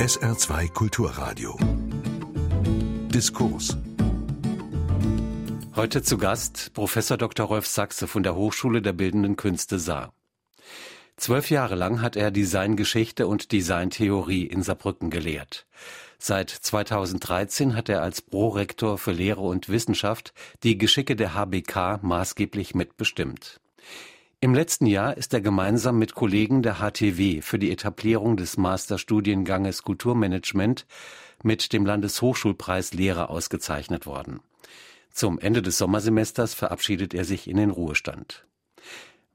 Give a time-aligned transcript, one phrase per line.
[0.00, 1.58] SR2 Kulturradio.
[3.12, 3.76] Diskurs.
[5.76, 7.44] Heute zu Gast Professor Dr.
[7.44, 10.14] Rolf Sachse von der Hochschule der Bildenden Künste Saar.
[11.18, 15.66] Zwölf Jahre lang hat er Designgeschichte und Designtheorie in Saarbrücken gelehrt.
[16.18, 22.74] Seit 2013 hat er als Prorektor für Lehre und Wissenschaft die Geschicke der HBK maßgeblich
[22.74, 23.60] mitbestimmt.
[24.42, 29.82] Im letzten Jahr ist er gemeinsam mit Kollegen der HTW für die Etablierung des Masterstudienganges
[29.82, 30.86] Kulturmanagement
[31.42, 34.40] mit dem Landeshochschulpreis Lehre ausgezeichnet worden.
[35.10, 38.46] Zum Ende des Sommersemesters verabschiedet er sich in den Ruhestand.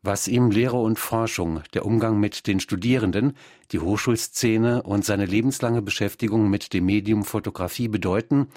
[0.02, 3.38] Was ihm Lehre und Forschung, der Umgang mit den Studierenden,
[3.72, 8.48] die Hochschulszene und seine lebenslange Beschäftigung mit dem Medium Fotografie bedeuten,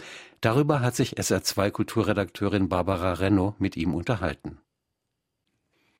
[0.40, 4.58] darüber hat sich SR2 Kulturredakteurin Barbara Renno mit ihm unterhalten.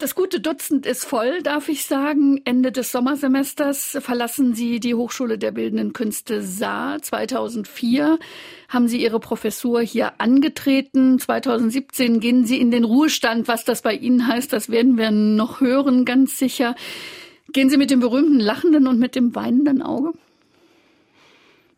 [0.00, 2.40] Das gute Dutzend ist voll, darf ich sagen.
[2.44, 7.02] Ende des Sommersemesters verlassen Sie die Hochschule der Bildenden Künste Saar.
[7.02, 8.20] 2004
[8.68, 11.18] haben Sie Ihre Professur hier angetreten.
[11.18, 13.48] 2017 gehen Sie in den Ruhestand.
[13.48, 16.76] Was das bei Ihnen heißt, das werden wir noch hören, ganz sicher.
[17.52, 20.12] Gehen Sie mit dem berühmten lachenden und mit dem weinenden Auge?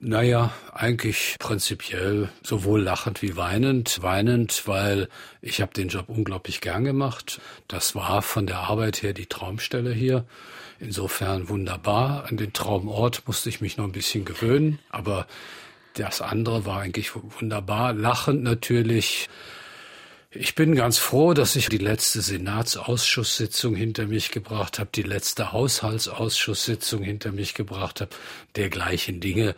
[0.02, 4.02] Naja, eigentlich prinzipiell sowohl lachend wie weinend.
[4.02, 5.10] Weinend, weil
[5.42, 7.38] ich habe den Job unglaublich gern gemacht.
[7.68, 10.24] Das war von der Arbeit her die Traumstelle hier.
[10.78, 12.24] Insofern wunderbar.
[12.24, 15.26] An den Traumort musste ich mich noch ein bisschen gewöhnen, aber
[15.92, 17.92] das andere war eigentlich wunderbar.
[17.92, 19.28] Lachend natürlich
[20.32, 25.50] ich bin ganz froh, dass ich die letzte Senatsausschusssitzung hinter mich gebracht habe, die letzte
[25.50, 28.12] Haushaltsausschusssitzung hinter mich gebracht habe,
[28.54, 29.56] dergleichen Dinge.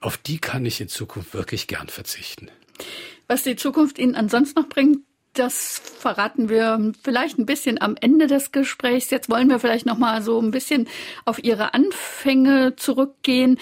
[0.00, 2.50] Auf die kann ich in Zukunft wirklich gern verzichten.
[3.28, 4.98] Was die Zukunft Ihnen ansonsten noch bringt,
[5.32, 9.10] das verraten wir vielleicht ein bisschen am Ende des Gesprächs.
[9.10, 10.88] Jetzt wollen wir vielleicht noch mal so ein bisschen
[11.24, 13.58] auf Ihre Anfänge zurückgehen.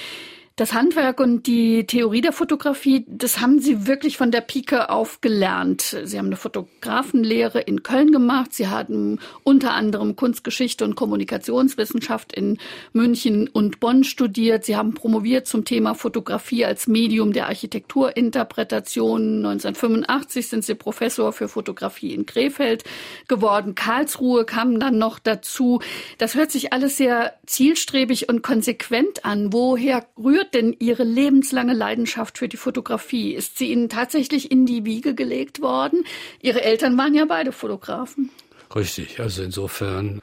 [0.56, 5.20] Das Handwerk und die Theorie der Fotografie, das haben Sie wirklich von der Pike auf
[5.20, 5.96] gelernt.
[6.04, 8.52] Sie haben eine Fotografenlehre in Köln gemacht.
[8.52, 12.58] Sie hatten unter anderem Kunstgeschichte und Kommunikationswissenschaft in
[12.92, 14.64] München und Bonn studiert.
[14.64, 19.38] Sie haben promoviert zum Thema Fotografie als Medium der Architekturinterpretation.
[19.44, 22.84] 1985 sind Sie Professor für Fotografie in Krefeld
[23.26, 23.74] geworden.
[23.74, 25.80] Karlsruhe kam dann noch dazu.
[26.18, 29.52] Das hört sich alles sehr zielstrebig und konsequent an.
[29.52, 33.34] Woher rührt rührt denn Ihre lebenslange Leidenschaft für die Fotografie?
[33.34, 36.04] Ist sie Ihnen tatsächlich in die Wiege gelegt worden?
[36.40, 38.30] Ihre Eltern waren ja beide Fotografen.
[38.74, 40.20] Richtig, also insofern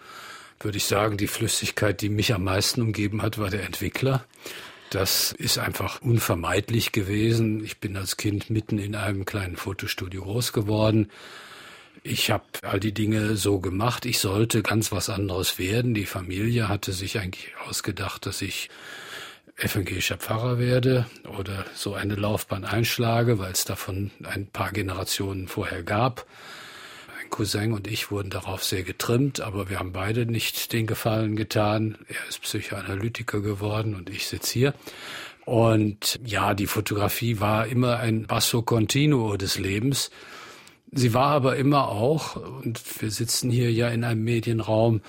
[0.60, 4.26] würde ich sagen, die Flüssigkeit, die mich am meisten umgeben hat, war der Entwickler.
[4.90, 7.64] Das ist einfach unvermeidlich gewesen.
[7.64, 11.10] Ich bin als Kind mitten in einem kleinen Fotostudio groß geworden.
[12.04, 14.06] Ich habe all die Dinge so gemacht.
[14.06, 15.94] Ich sollte ganz was anderes werden.
[15.94, 18.70] Die Familie hatte sich eigentlich ausgedacht, dass ich
[19.58, 21.06] evangelischer Pfarrer werde
[21.38, 26.26] oder so eine Laufbahn einschlage, weil es davon ein paar Generationen vorher gab.
[27.22, 31.36] Ein Cousin und ich wurden darauf sehr getrimmt, aber wir haben beide nicht den Gefallen
[31.36, 31.98] getan.
[32.08, 34.74] Er ist Psychoanalytiker geworden und ich sitze hier.
[35.46, 40.12] Und ja, die Fotografie war immer ein Basso Continuo des Lebens.
[40.94, 45.02] Sie war aber immer auch, und wir sitzen hier ja in einem Medienraum,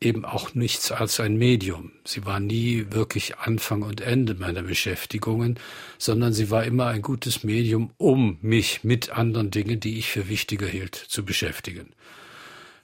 [0.00, 1.92] eben auch nichts als ein Medium.
[2.04, 5.58] Sie war nie wirklich Anfang und Ende meiner Beschäftigungen,
[5.98, 10.28] sondern sie war immer ein gutes Medium, um mich mit anderen Dingen, die ich für
[10.28, 11.90] wichtiger hielt, zu beschäftigen.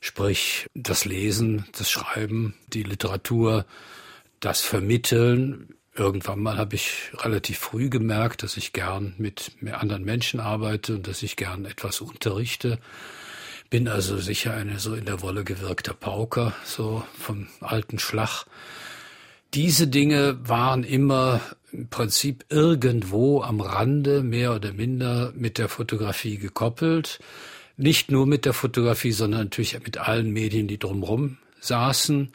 [0.01, 3.65] Sprich, das Lesen, das Schreiben, die Literatur,
[4.41, 5.69] das Vermitteln.
[5.97, 11.07] Irgendwann mal habe ich relativ früh gemerkt, dass ich gern mit anderen Menschen arbeite und
[11.07, 12.81] dass ich gern etwas unterrichte
[13.75, 18.45] bin also sicher eine so in der Wolle gewirkter Pauker, so vom alten Schlag.
[19.53, 21.41] Diese Dinge waren immer
[21.73, 27.19] im Prinzip irgendwo am Rande, mehr oder minder, mit der Fotografie gekoppelt.
[27.77, 32.33] Nicht nur mit der Fotografie, sondern natürlich mit allen Medien, die drumherum saßen.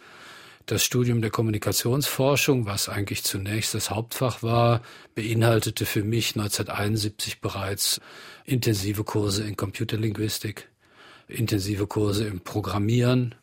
[0.66, 4.82] Das Studium der Kommunikationsforschung, was eigentlich zunächst das Hauptfach war,
[5.16, 8.02] beinhaltete für mich 1971 bereits
[8.44, 10.68] intensive Kurse in Computerlinguistik
[11.30, 13.36] intensive Kurse im Programmieren.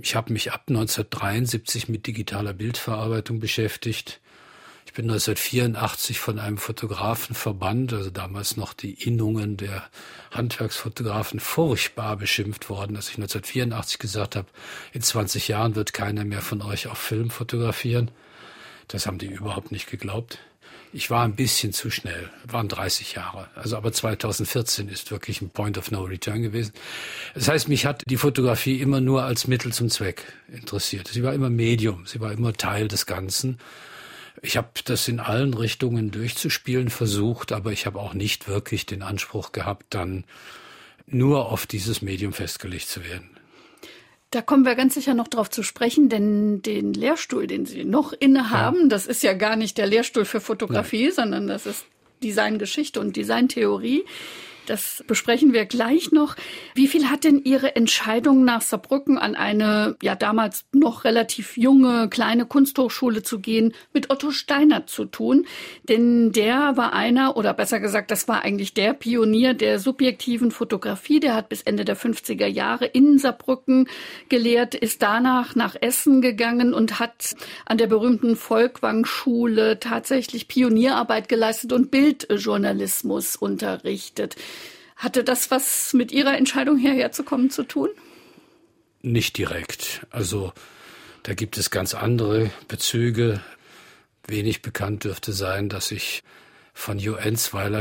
[0.00, 4.20] Ich habe mich ab 1973 mit digitaler Bildverarbeitung beschäftigt.
[4.86, 9.88] Ich bin 1984 von einem Fotografenverband, also damals noch die Innungen der
[10.32, 14.48] Handwerksfotografen, furchtbar beschimpft worden, dass ich 1984 gesagt habe,
[14.92, 18.10] in 20 Jahren wird keiner mehr von euch auf Film fotografieren.
[18.88, 20.38] Das haben die überhaupt nicht geglaubt.
[20.92, 23.48] Ich war ein bisschen zu schnell, waren 30 Jahre.
[23.54, 26.72] Also aber 2014 ist wirklich ein Point of No Return gewesen.
[27.34, 31.06] Das heißt, mich hat die Fotografie immer nur als Mittel zum Zweck interessiert.
[31.06, 33.58] Sie war immer Medium, sie war immer Teil des Ganzen.
[34.42, 39.02] Ich habe das in allen Richtungen durchzuspielen versucht, aber ich habe auch nicht wirklich den
[39.02, 40.24] Anspruch gehabt, dann
[41.06, 43.39] nur auf dieses Medium festgelegt zu werden.
[44.30, 48.12] Da kommen wir ganz sicher noch drauf zu sprechen, denn den Lehrstuhl, den Sie noch
[48.12, 48.86] innehaben, ja.
[48.88, 51.12] das ist ja gar nicht der Lehrstuhl für Fotografie, Nein.
[51.12, 51.84] sondern das ist
[52.22, 54.04] Designgeschichte und Designtheorie.
[54.70, 56.36] Das besprechen wir gleich noch.
[56.76, 62.08] Wie viel hat denn Ihre Entscheidung nach Saarbrücken an eine ja damals noch relativ junge
[62.08, 65.44] kleine Kunsthochschule zu gehen mit Otto Steiner zu tun?
[65.88, 71.18] Denn der war einer oder besser gesagt, das war eigentlich der Pionier der subjektiven Fotografie.
[71.18, 73.88] Der hat bis Ende der 50er Jahre in Saarbrücken
[74.28, 77.34] gelehrt, ist danach nach Essen gegangen und hat
[77.66, 84.36] an der berühmten Volkwang-Schule tatsächlich Pionierarbeit geleistet und Bildjournalismus unterrichtet.
[85.00, 87.88] Hatte das was mit Ihrer Entscheidung hierher zu kommen zu tun?
[89.00, 90.06] Nicht direkt.
[90.10, 90.52] Also
[91.22, 93.40] da gibt es ganz andere Bezüge.
[94.26, 96.22] Wenig bekannt dürfte sein, dass ich
[96.74, 97.16] von Jo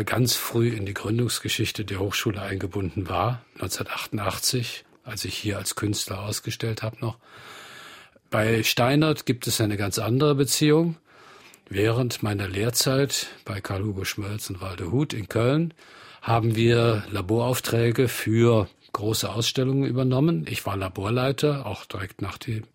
[0.06, 6.22] ganz früh in die Gründungsgeschichte der Hochschule eingebunden war, 1988, als ich hier als Künstler
[6.22, 7.18] ausgestellt habe noch.
[8.30, 10.96] Bei Steinert gibt es eine ganz andere Beziehung.
[11.68, 15.74] Während meiner Lehrzeit bei Karl-Hugo Schmölz und Walde Huth in Köln
[16.30, 20.46] haben wir Laboraufträge für große Ausstellungen übernommen.
[20.48, 22.66] Ich war Laborleiter, auch direkt nach dem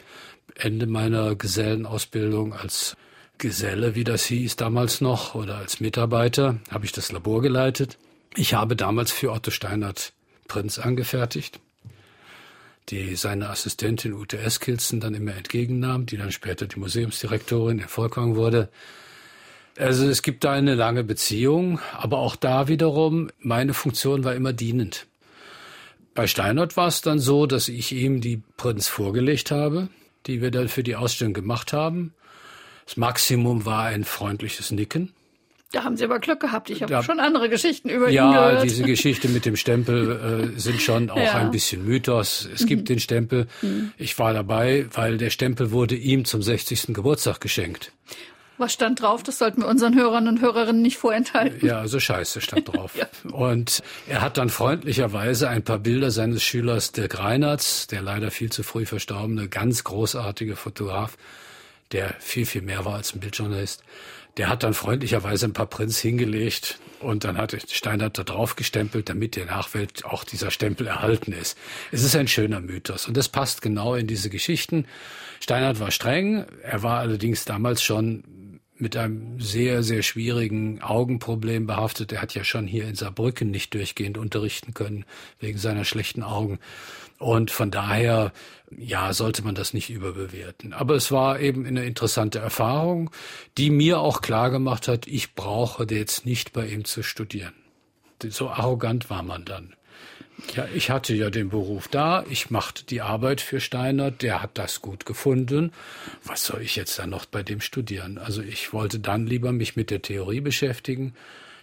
[0.57, 2.97] Ende meiner Gesellenausbildung als
[3.39, 7.97] Geselle, wie das hieß damals noch, oder als Mitarbeiter, habe ich das Labor geleitet.
[8.35, 10.13] Ich habe damals für Otto Steinert
[10.49, 11.61] Prinz angefertigt,
[12.89, 18.35] die seine Assistentin Ute Eskilzen dann immer entgegennahm, die dann später die Museumsdirektorin in Volkwang
[18.35, 18.69] wurde.
[19.77, 24.53] Also es gibt da eine lange Beziehung, aber auch da wiederum, meine Funktion war immer
[24.53, 25.07] dienend.
[26.15, 29.89] Bei Steinert war es dann so, dass ich ihm die Prinz vorgelegt habe,
[30.27, 32.15] die wir dann für die Ausstellung gemacht haben.
[32.87, 35.13] Das Maximum war ein freundliches Nicken.
[35.73, 36.71] Da haben Sie aber Glück gehabt.
[36.71, 38.55] Ich habe schon andere Geschichten über ja, ihn gehört.
[38.59, 41.35] Ja, diese Geschichte mit dem Stempel äh, sind schon auch ja.
[41.35, 42.49] ein bisschen Mythos.
[42.55, 42.67] Es mhm.
[42.67, 43.49] gibt den Stempel.
[43.61, 43.91] Mhm.
[43.99, 46.95] Ich war dabei, weil der Stempel wurde ihm zum 60.
[46.95, 47.91] Geburtstag geschenkt.
[48.57, 49.23] Was stand drauf?
[49.23, 51.67] Das sollten wir unseren Hörern und Hörerinnen nicht vorenthalten.
[51.67, 52.97] Ja, also Scheiße stand drauf.
[52.97, 53.07] ja.
[53.33, 58.51] Und er hat dann freundlicherweise ein paar Bilder seines Schülers Dirk Reinertz, der leider viel
[58.51, 61.17] zu früh verstorbene, ganz großartige Fotograf,
[61.93, 63.83] der viel, viel mehr war als ein Bildjournalist,
[64.37, 69.09] der hat dann freundlicherweise ein paar Prints hingelegt und dann hat Steinert da drauf gestempelt,
[69.09, 71.57] damit der Nachwelt auch dieser Stempel erhalten ist.
[71.93, 74.87] Es ist ein schöner Mythos und das passt genau in diese Geschichten.
[75.41, 78.25] Steinert war streng, er war allerdings damals schon
[78.77, 82.13] mit einem sehr, sehr schwierigen Augenproblem behaftet.
[82.13, 85.05] Er hat ja schon hier in Saarbrücken nicht durchgehend unterrichten können,
[85.39, 86.59] wegen seiner schlechten Augen.
[87.19, 88.33] Und von daher,
[88.77, 90.73] ja, sollte man das nicht überbewerten.
[90.73, 93.11] Aber es war eben eine interessante Erfahrung,
[93.57, 97.55] die mir auch klar gemacht hat, ich brauche jetzt nicht bei ihm zu studieren.
[98.29, 99.75] So arrogant war man dann.
[100.55, 104.59] Ja, ich hatte ja den Beruf da, ich machte die Arbeit für Steiner, der hat
[104.59, 105.73] das gut gefunden.
[106.25, 108.19] Was soll ich jetzt dann noch bei dem studieren?
[108.19, 111.15] Also ich wollte dann lieber mich mit der Theorie beschäftigen.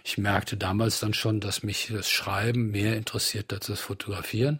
[0.04, 4.58] Ich merkte damals dann schon, dass mich das Schreiben mehr interessiert als das Fotografieren.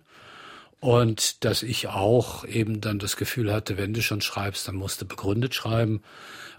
[0.83, 5.01] Und dass ich auch eben dann das Gefühl hatte, wenn du schon schreibst, dann musst
[5.01, 6.03] du begründet schreiben.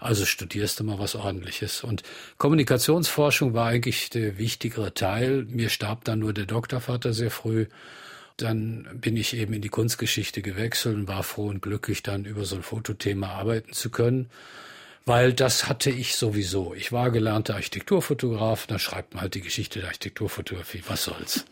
[0.00, 1.84] Also studierst du mal was ordentliches.
[1.84, 2.02] Und
[2.38, 5.44] Kommunikationsforschung war eigentlich der wichtigere Teil.
[5.50, 7.66] Mir starb dann nur der Doktorvater sehr früh.
[8.38, 12.46] Dann bin ich eben in die Kunstgeschichte gewechselt und war froh und glücklich, dann über
[12.46, 14.30] so ein Fotothema arbeiten zu können.
[15.04, 16.72] Weil das hatte ich sowieso.
[16.72, 20.82] Ich war gelernter Architekturfotograf, da schreibt man halt die Geschichte der Architekturfotografie.
[20.88, 21.44] Was soll's?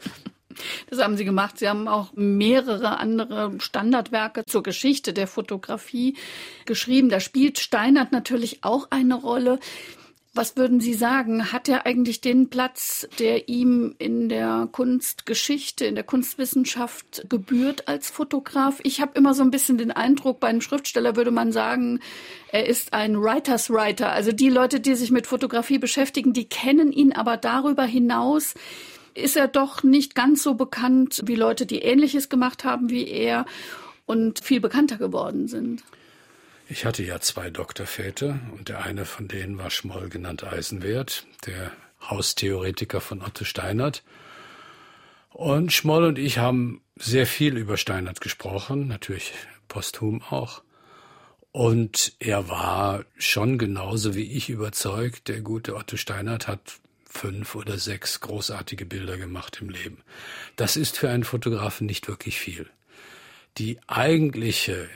[0.88, 1.58] Das haben Sie gemacht.
[1.58, 6.16] Sie haben auch mehrere andere Standardwerke zur Geschichte der Fotografie
[6.64, 7.08] geschrieben.
[7.08, 9.58] Da spielt Steinert natürlich auch eine Rolle.
[10.34, 11.52] Was würden Sie sagen?
[11.52, 18.10] Hat er eigentlich den Platz, der ihm in der Kunstgeschichte, in der Kunstwissenschaft gebührt als
[18.10, 18.80] Fotograf?
[18.82, 22.00] Ich habe immer so ein bisschen den Eindruck, bei einem Schriftsteller würde man sagen,
[22.50, 24.10] er ist ein Writers Writer.
[24.12, 28.54] Also die Leute, die sich mit Fotografie beschäftigen, die kennen ihn aber darüber hinaus
[29.14, 33.46] ist er doch nicht ganz so bekannt wie Leute, die Ähnliches gemacht haben wie er
[34.06, 35.82] und viel bekannter geworden sind.
[36.68, 41.72] Ich hatte ja zwei Doktorväter und der eine von denen war Schmoll genannt Eisenwert, der
[42.08, 44.02] Haustheoretiker von Otto Steinert.
[45.30, 49.32] Und Schmoll und ich haben sehr viel über Steinert gesprochen, natürlich
[49.68, 50.62] posthum auch.
[51.52, 56.80] Und er war schon genauso wie ich überzeugt, der gute Otto Steinert hat
[57.12, 60.02] fünf oder sechs großartige Bilder gemacht im Leben.
[60.56, 62.70] Das ist für einen Fotografen nicht wirklich viel.
[63.58, 64.88] Die eigentliche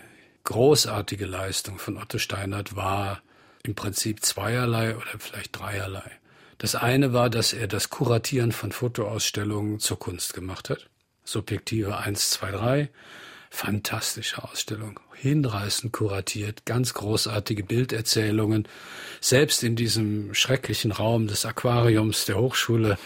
[0.45, 3.23] großartige Leistung von Otto Steinert war
[3.63, 6.11] im Prinzip zweierlei oder vielleicht dreierlei.
[6.59, 10.89] Das eine war, dass er das Kuratieren von Fotoausstellungen zur Kunst gemacht hat.
[11.25, 12.91] Subjektive 1, 2, 3.
[13.51, 15.01] Fantastische Ausstellung.
[15.15, 18.69] Hinreißend kuratiert, ganz großartige Bilderzählungen.
[19.21, 22.99] Selbst in diesem schrecklichen Raum des Aquariums der Hochschule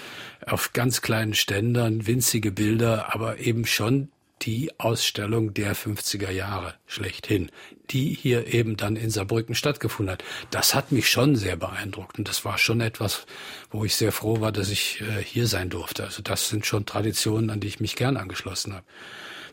[0.47, 4.09] auf ganz kleinen Ständern, winzige Bilder, aber eben schon
[4.43, 7.51] die Ausstellung der 50er Jahre schlechthin,
[7.91, 10.25] die hier eben dann in Saarbrücken stattgefunden hat.
[10.51, 13.27] Das hat mich schon sehr beeindruckt und das war schon etwas,
[13.71, 16.05] wo ich sehr froh war, dass ich äh, hier sein durfte.
[16.05, 18.85] Also das sind schon Traditionen, an die ich mich gern angeschlossen habe.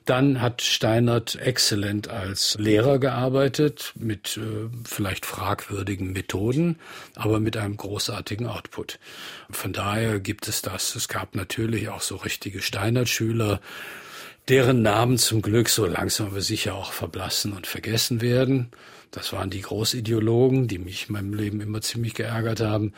[0.07, 6.79] Dann hat Steinert exzellent als Lehrer gearbeitet, mit äh, vielleicht fragwürdigen Methoden,
[7.15, 8.99] aber mit einem großartigen Output.
[9.49, 10.95] Von daher gibt es das.
[10.95, 13.59] Es gab natürlich auch so richtige Steinert-Schüler,
[14.47, 18.71] deren Namen zum Glück so langsam aber sicher auch verblassen und vergessen werden.
[19.11, 22.93] Das waren die Großideologen, die mich in meinem Leben immer ziemlich geärgert haben.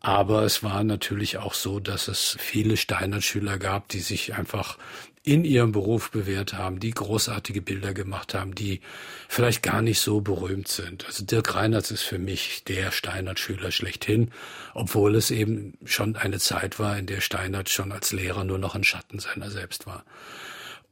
[0.00, 4.78] Aber es war natürlich auch so, dass es viele Steinert-Schüler gab, die sich einfach
[5.24, 8.80] in ihrem Beruf bewährt haben, die großartige Bilder gemacht haben, die
[9.26, 11.06] vielleicht gar nicht so berühmt sind.
[11.06, 14.30] Also Dirk Reinhardt ist für mich der Steinert-Schüler schlechthin,
[14.74, 18.74] obwohl es eben schon eine Zeit war, in der Steinert schon als Lehrer nur noch
[18.74, 20.04] ein Schatten seiner selbst war.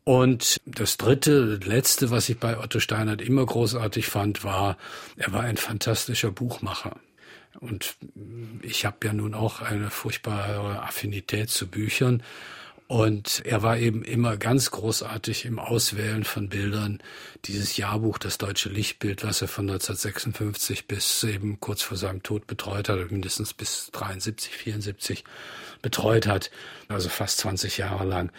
[0.04, 4.78] Und das dritte, letzte, was ich bei Otto Steinert immer großartig fand, war,
[5.16, 6.96] er war ein fantastischer Buchmacher.
[7.60, 7.96] Und
[8.62, 12.22] ich habe ja nun auch eine furchtbare Affinität zu Büchern.
[12.92, 16.98] Und er war eben immer ganz großartig im Auswählen von Bildern.
[17.46, 22.46] Dieses Jahrbuch, das deutsche Lichtbild, was er von 1956 bis eben kurz vor seinem Tod
[22.46, 25.24] betreut hat, mindestens bis 73, 74
[25.80, 26.50] betreut hat,
[26.88, 28.30] also fast 20 Jahre lang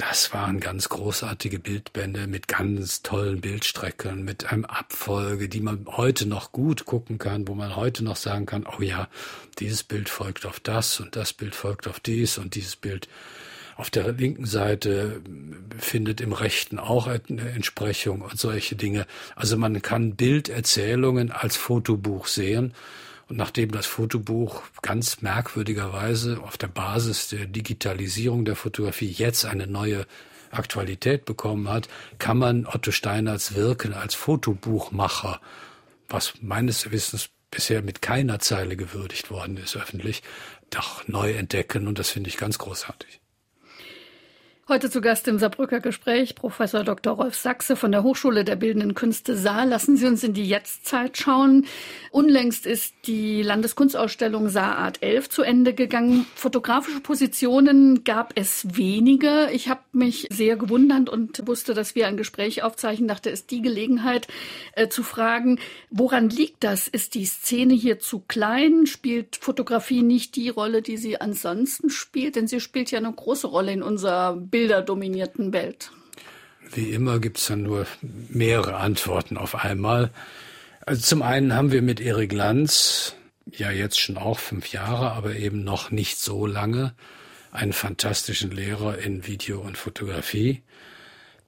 [0.00, 6.24] das waren ganz großartige Bildbände mit ganz tollen Bildstrecken, mit einem Abfolge, die man heute
[6.26, 9.08] noch gut gucken kann, wo man heute noch sagen kann, oh ja,
[9.58, 13.08] dieses Bild folgt auf das und das Bild folgt auf dies und dieses Bild
[13.80, 15.22] auf der linken Seite
[15.78, 19.06] findet im rechten auch eine Entsprechung und solche Dinge.
[19.34, 22.74] Also man kann Bilderzählungen als Fotobuch sehen
[23.28, 29.66] und nachdem das Fotobuch ganz merkwürdigerweise auf der Basis der Digitalisierung der Fotografie jetzt eine
[29.66, 30.06] neue
[30.50, 35.40] Aktualität bekommen hat, kann man Otto Steinerts Wirken als Fotobuchmacher,
[36.08, 40.22] was meines Wissens bisher mit keiner Zeile gewürdigt worden ist öffentlich,
[40.70, 43.20] doch neu entdecken und das finde ich ganz großartig.
[44.70, 47.14] Heute zu Gast im Saarbrücker Gespräch Professor Dr.
[47.14, 49.66] Rolf Sachse von der Hochschule der Bildenden Künste Saar.
[49.66, 51.66] Lassen Sie uns in die Jetztzeit schauen.
[52.12, 56.24] Unlängst ist die Landeskunstausstellung Saarart 11 zu Ende gegangen.
[56.36, 59.48] Fotografische Positionen gab es wenige.
[59.52, 63.08] Ich habe mich sehr gewundert und wusste, dass wir ein Gespräch aufzeichnen.
[63.08, 64.28] Dachte, ist die Gelegenheit
[64.76, 65.58] äh, zu fragen,
[65.90, 66.86] woran liegt das?
[66.86, 68.86] Ist die Szene hier zu klein?
[68.86, 72.36] Spielt Fotografie nicht die Rolle, die sie ansonsten spielt?
[72.36, 75.90] Denn sie spielt ja eine große Rolle in unserer Bild bilderdominierten Welt?
[76.74, 77.86] Wie immer gibt es dann nur
[78.28, 80.10] mehrere Antworten auf einmal.
[80.84, 83.16] Also zum einen haben wir mit Erik Lanz,
[83.50, 86.94] ja jetzt schon auch fünf Jahre, aber eben noch nicht so lange,
[87.52, 90.62] einen fantastischen Lehrer in Video und Fotografie,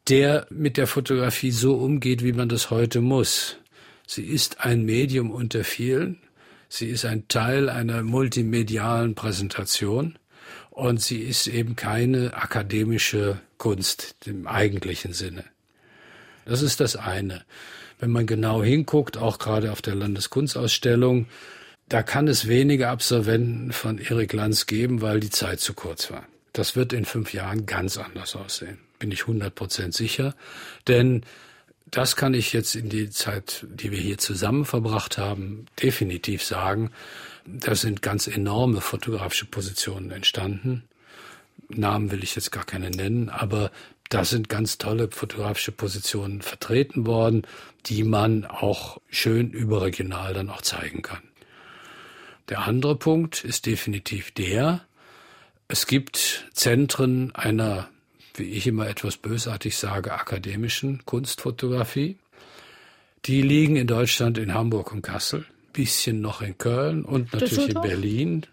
[0.09, 3.59] der mit der Fotografie so umgeht, wie man das heute muss.
[4.07, 6.19] Sie ist ein Medium unter vielen.
[6.71, 10.19] Sie ist ein Teil einer multimedialen Präsentation.
[10.73, 15.45] Und sie ist eben keine akademische Kunst im eigentlichen Sinne.
[16.47, 17.45] Das ist das eine.
[17.99, 21.27] Wenn man genau hinguckt, auch gerade auf der Landeskunstausstellung,
[21.91, 26.27] da kann es wenige Absolventen von Erik Lanz geben, weil die Zeit zu kurz war.
[26.55, 30.35] Das wird in fünf Jahren ganz anders aussehen, bin ich 100 Prozent sicher.
[30.89, 31.23] Denn
[31.93, 36.91] das kann ich jetzt in die Zeit, die wir hier zusammen verbracht haben, definitiv sagen.
[37.45, 40.85] Da sind ganz enorme fotografische Positionen entstanden.
[41.69, 43.71] Namen will ich jetzt gar keine nennen, aber
[44.09, 47.43] da sind ganz tolle fotografische Positionen vertreten worden,
[47.87, 51.23] die man auch schön überregional dann auch zeigen kann.
[52.49, 54.81] Der andere Punkt ist definitiv der,
[55.69, 57.89] es gibt Zentren einer,
[58.39, 62.17] wie ich immer etwas bösartig sage, akademischen Kunstfotografie.
[63.25, 67.81] Die liegen in Deutschland in Hamburg und Kassel bisschen noch in Köln und natürlich in
[67.81, 68.47] Berlin.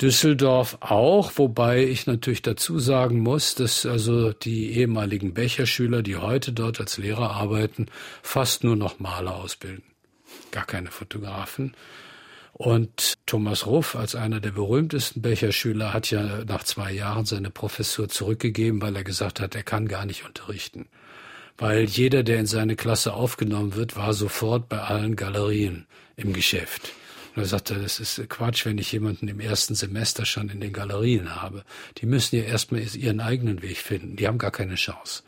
[0.00, 6.52] Düsseldorf auch, wobei ich natürlich dazu sagen muss, dass also die ehemaligen Becherschüler, die heute
[6.52, 7.86] dort als Lehrer arbeiten,
[8.22, 9.84] fast nur noch Maler ausbilden.
[10.50, 11.74] Gar keine Fotografen.
[12.58, 18.08] Und Thomas Ruff als einer der berühmtesten Becherschüler hat ja nach zwei Jahren seine Professur
[18.08, 20.88] zurückgegeben, weil er gesagt hat, er kann gar nicht unterrichten.
[21.58, 25.86] Weil jeder, der in seine Klasse aufgenommen wird, war sofort bei allen Galerien
[26.16, 26.92] im Geschäft.
[27.34, 30.72] Und er sagte, das ist Quatsch, wenn ich jemanden im ersten Semester schon in den
[30.72, 31.62] Galerien habe.
[31.98, 34.16] Die müssen ja erstmal ihren eigenen Weg finden.
[34.16, 35.24] Die haben gar keine Chance.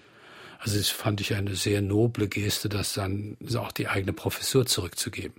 [0.61, 5.37] Also das fand ich eine sehr noble Geste, das dann auch die eigene Professur zurückzugeben.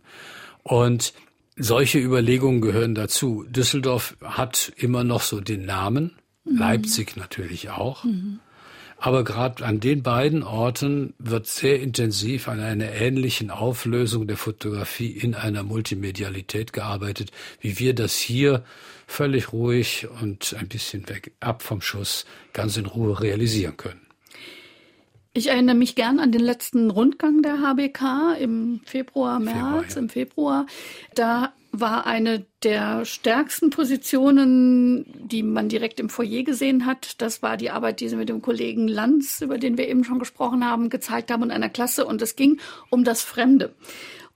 [0.62, 1.14] Und
[1.60, 3.46] solche Überlegungen gehören dazu.
[3.48, 6.58] Düsseldorf hat immer noch so den Namen, mhm.
[6.58, 8.04] Leipzig natürlich auch.
[8.04, 8.40] Mhm.
[9.02, 15.12] Aber gerade an den beiden Orten wird sehr intensiv an einer ähnlichen Auflösung der Fotografie
[15.12, 18.64] in einer Multimedialität gearbeitet, wie wir das hier
[19.08, 24.02] völlig ruhig und ein bisschen weg ab vom Schuss ganz in Ruhe realisieren können.
[25.40, 29.98] Ich erinnere mich gern an den letzten Rundgang der HBK im Februar, März, Februar, ja.
[29.98, 30.66] im Februar.
[31.16, 37.22] Da war eine der stärksten Positionen, die man direkt im Foyer gesehen hat.
[37.22, 40.20] Das war die Arbeit, die Sie mit dem Kollegen Lanz, über den wir eben schon
[40.20, 42.06] gesprochen haben, gezeigt haben in einer Klasse.
[42.06, 43.74] Und es ging um das Fremde.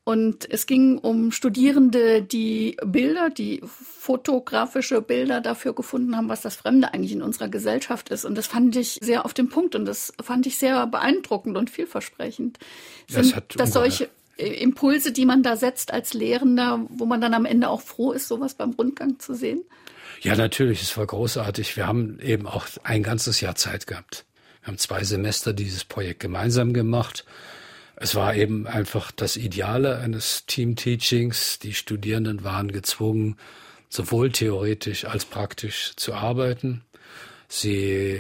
[0.06, 6.58] Und es ging um Studierende, die Bilder, die fotografische Bilder dafür gefunden haben, was das
[6.58, 8.26] Fremde eigentlich in unserer Gesellschaft ist.
[8.26, 11.70] Und das fand ich sehr auf den Punkt und das fand ich sehr beeindruckend und
[11.70, 12.60] vielversprechend.
[13.08, 17.46] Sind das, das solche Impulse, die man da setzt als Lehrender, wo man dann am
[17.46, 19.64] Ende auch froh ist, sowas beim Rundgang zu sehen?
[20.22, 21.78] Ja, natürlich, es war großartig.
[21.78, 24.26] Wir haben eben auch ein ganzes Jahr Zeit gehabt.
[24.62, 27.26] Wir haben zwei Semester dieses Projekt gemeinsam gemacht.
[27.96, 31.60] Es war eben einfach das Ideale eines Team-Teachings.
[31.60, 33.38] Die Studierenden waren gezwungen,
[33.90, 36.84] sowohl theoretisch als praktisch zu arbeiten.
[37.48, 38.20] Sie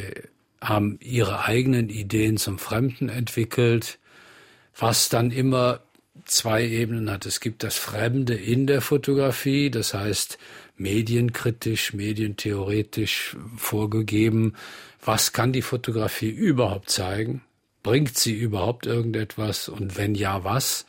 [0.61, 3.99] haben ihre eigenen Ideen zum Fremden entwickelt,
[4.77, 5.81] was dann immer
[6.25, 7.25] zwei Ebenen hat.
[7.25, 10.37] Es gibt das Fremde in der Fotografie, das heißt
[10.77, 14.53] medienkritisch, medientheoretisch vorgegeben.
[15.03, 17.41] Was kann die Fotografie überhaupt zeigen?
[17.83, 19.67] Bringt sie überhaupt irgendetwas?
[19.67, 20.85] Und wenn ja, was?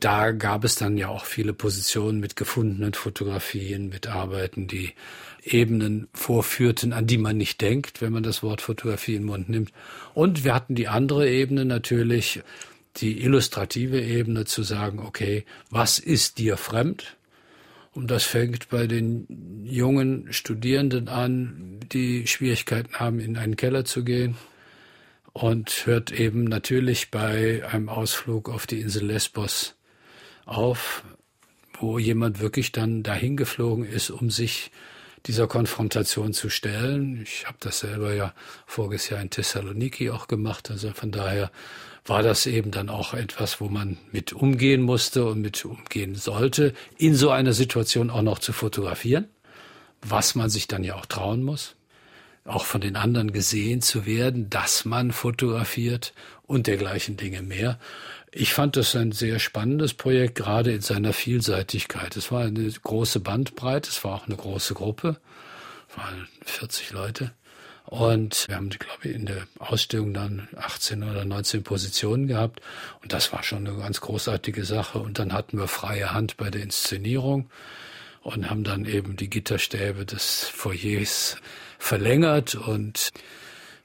[0.00, 4.94] Da gab es dann ja auch viele Positionen mit gefundenen Fotografien, mit Arbeiten, die
[5.44, 9.48] Ebenen vorführten, an die man nicht denkt, wenn man das Wort Fotografie in den Mund
[9.48, 9.72] nimmt.
[10.14, 12.40] Und wir hatten die andere Ebene natürlich,
[12.96, 17.16] die illustrative Ebene zu sagen, okay, was ist dir fremd?
[17.92, 19.26] Und das fängt bei den
[19.64, 24.36] jungen Studierenden an, die Schwierigkeiten haben, in einen Keller zu gehen
[25.32, 29.76] und hört eben natürlich bei einem Ausflug auf die Insel Lesbos
[30.46, 31.04] auf,
[31.78, 34.70] wo jemand wirklich dann dahin geflogen ist, um sich
[35.26, 37.22] dieser Konfrontation zu stellen.
[37.22, 38.34] Ich habe das selber ja
[38.66, 40.70] voriges Jahr in Thessaloniki auch gemacht.
[40.70, 41.50] Also von daher
[42.06, 46.72] war das eben dann auch etwas, wo man mit umgehen musste und mit umgehen sollte,
[46.96, 49.28] in so einer Situation auch noch zu fotografieren,
[50.00, 51.76] was man sich dann ja auch trauen muss,
[52.48, 56.14] auch von den anderen gesehen zu werden, dass man fotografiert
[56.46, 57.78] und dergleichen Dinge mehr.
[58.32, 62.16] Ich fand das ein sehr spannendes Projekt, gerade in seiner Vielseitigkeit.
[62.16, 65.18] Es war eine große Bandbreite, es war auch eine große Gruppe,
[65.96, 67.32] waren 40 Leute.
[67.84, 72.60] Und wir haben, glaube ich, in der Ausstellung dann 18 oder 19 Positionen gehabt.
[73.02, 74.98] Und das war schon eine ganz großartige Sache.
[74.98, 77.48] Und dann hatten wir freie Hand bei der Inszenierung
[78.20, 81.38] und haben dann eben die Gitterstäbe des Foyers
[81.78, 83.10] verlängert und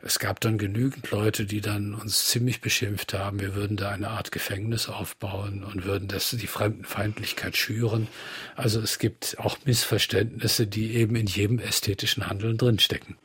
[0.06, 4.10] es gab dann genügend Leute, die dann uns ziemlich beschimpft haben, wir würden da eine
[4.10, 8.10] Art Gefängnis aufbauen und würden das, die Fremdenfeindlichkeit schüren.
[8.58, 13.15] Also es gibt auch Missverständnisse, die eben in jedem ästhetischen Handeln drinstecken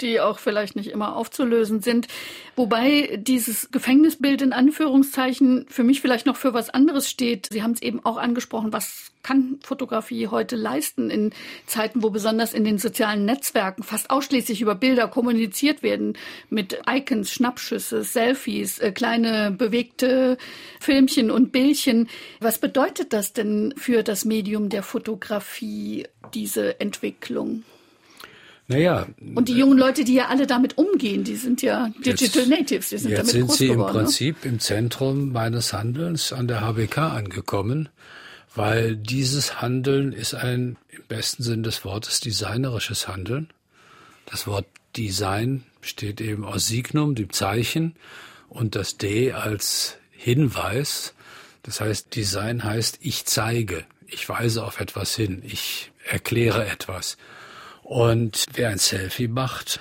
[0.00, 2.08] die auch vielleicht nicht immer aufzulösen sind.
[2.56, 7.48] Wobei dieses Gefängnisbild in Anführungszeichen für mich vielleicht noch für was anderes steht.
[7.50, 11.32] Sie haben es eben auch angesprochen, was kann Fotografie heute leisten in
[11.66, 16.16] Zeiten, wo besonders in den sozialen Netzwerken fast ausschließlich über Bilder kommuniziert werden
[16.48, 20.38] mit Icons, Schnappschüsse, Selfies, äh, kleine bewegte
[20.80, 22.08] Filmchen und Bildchen.
[22.40, 27.64] Was bedeutet das denn für das Medium der Fotografie, diese Entwicklung?
[28.70, 29.08] Naja.
[29.34, 32.88] Und die jungen Leute, die ja alle damit umgehen, die sind ja Digital jetzt, Natives,
[32.90, 34.50] die sind jetzt damit sind groß sie geworden, im Prinzip ne?
[34.52, 37.88] im Zentrum meines Handelns an der HBK angekommen,
[38.54, 43.48] weil dieses Handeln ist ein im besten Sinn des Wortes designerisches Handeln.
[44.26, 47.96] Das Wort Design besteht eben aus Signum, dem Zeichen,
[48.48, 51.14] und das D als Hinweis.
[51.64, 57.16] Das heißt, Design heißt, ich zeige, ich weise auf etwas hin, ich erkläre etwas.
[57.90, 59.80] Und wer ein Selfie macht,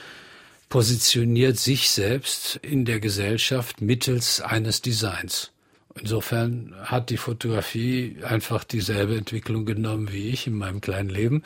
[0.68, 5.52] positioniert sich selbst in der Gesellschaft mittels eines Designs.
[5.94, 11.44] Insofern hat die Fotografie einfach dieselbe Entwicklung genommen wie ich in meinem kleinen Leben.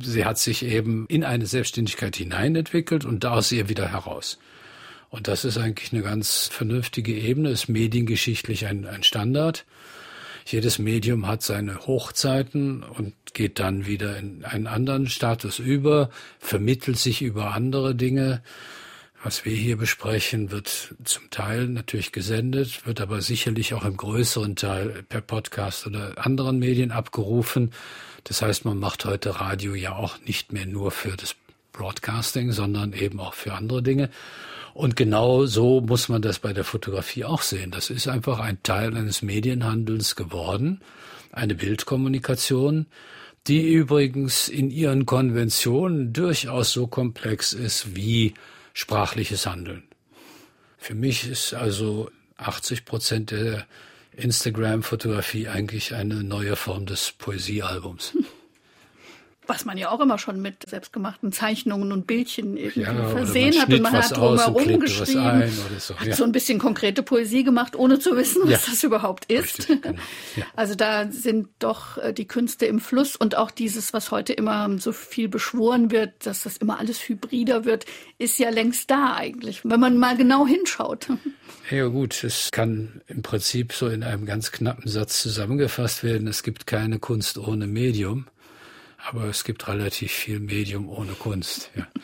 [0.00, 4.38] Sie hat sich eben in eine Selbstständigkeit hineinentwickelt und da aus ihr wieder heraus.
[5.10, 9.64] Und das ist eigentlich eine ganz vernünftige Ebene, ist mediengeschichtlich ein, ein Standard.
[10.46, 16.96] Jedes Medium hat seine Hochzeiten und geht dann wieder in einen anderen Status über, vermittelt
[16.96, 18.42] sich über andere Dinge.
[19.22, 24.54] Was wir hier besprechen, wird zum Teil natürlich gesendet, wird aber sicherlich auch im größeren
[24.54, 27.72] Teil per Podcast oder anderen Medien abgerufen.
[28.24, 31.36] Das heißt, man macht heute Radio ja auch nicht mehr nur für das
[31.72, 34.10] Broadcasting, sondern eben auch für andere Dinge.
[34.74, 37.70] Und genau so muss man das bei der Fotografie auch sehen.
[37.70, 40.80] Das ist einfach ein Teil eines Medienhandels geworden,
[41.32, 42.86] eine Bildkommunikation,
[43.46, 48.34] die übrigens in ihren Konventionen durchaus so komplex ist wie
[48.72, 49.82] sprachliches Handeln.
[50.78, 53.66] Für mich ist also 80 Prozent der
[54.16, 58.16] Instagram-Fotografie eigentlich eine neue Form des Poesiealbums.
[59.46, 63.72] was man ja auch immer schon mit selbstgemachten Zeichnungen und Bildchen irgendwie ja, versehen hat
[63.72, 65.96] und man hat drumherum geschrieben, so.
[65.96, 68.70] hat so ein bisschen konkrete Poesie gemacht, ohne zu wissen, was ja.
[68.70, 69.58] das überhaupt ist.
[69.58, 69.98] Richtig, genau.
[70.36, 70.44] ja.
[70.56, 74.78] Also da sind doch äh, die Künste im Fluss und auch dieses, was heute immer
[74.78, 77.86] so viel beschworen wird, dass das immer alles hybrider wird,
[78.18, 81.08] ist ja längst da eigentlich, wenn man mal genau hinschaut.
[81.70, 86.28] Ja gut, es kann im Prinzip so in einem ganz knappen Satz zusammengefasst werden.
[86.28, 88.26] Es gibt keine Kunst ohne Medium.
[89.08, 91.70] Aber es gibt relativ viel Medium ohne Kunst.
[91.76, 91.86] Ja.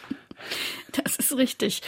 [1.04, 1.82] Das ist richtig.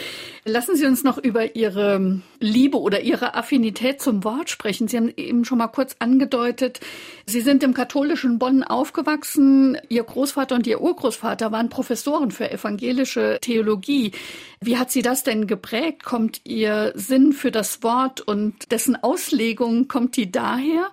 [0.44, 4.87] Lassen Sie uns noch über Ihre Liebe oder Ihre Affinität zum Wort sprechen.
[4.87, 6.79] Sie haben eben schon mal kurz angedeutet,
[7.27, 9.77] Sie sind im katholischen Bonn aufgewachsen.
[9.88, 14.12] Ihr Großvater und Ihr Urgroßvater waren Professoren für evangelische Theologie.
[14.61, 16.05] Wie hat Sie das denn geprägt?
[16.05, 20.90] Kommt Ihr Sinn für das Wort und dessen Auslegung, kommt die daher?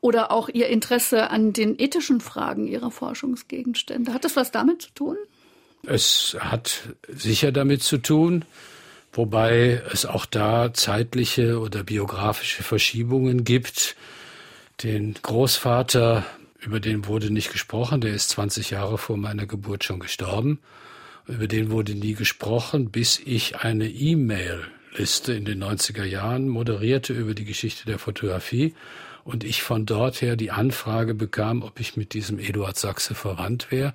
[0.00, 4.12] Oder auch Ihr Interesse an den ethischen Fragen Ihrer Forschungsgegenstände.
[4.12, 5.16] Hat das was damit zu tun?
[5.86, 8.44] Es hat sicher damit zu tun,
[9.12, 13.96] wobei es auch da zeitliche oder biografische Verschiebungen gibt.
[14.82, 16.24] Den Großvater,
[16.60, 20.60] über den wurde nicht gesprochen, der ist 20 Jahre vor meiner Geburt schon gestorben.
[21.26, 27.34] Über den wurde nie gesprochen, bis ich eine E-Mail-Liste in den 90er Jahren moderierte über
[27.34, 28.74] die Geschichte der Fotografie
[29.28, 33.70] und ich von dort her die Anfrage bekam, ob ich mit diesem Eduard Sachse verwandt
[33.70, 33.92] wäre.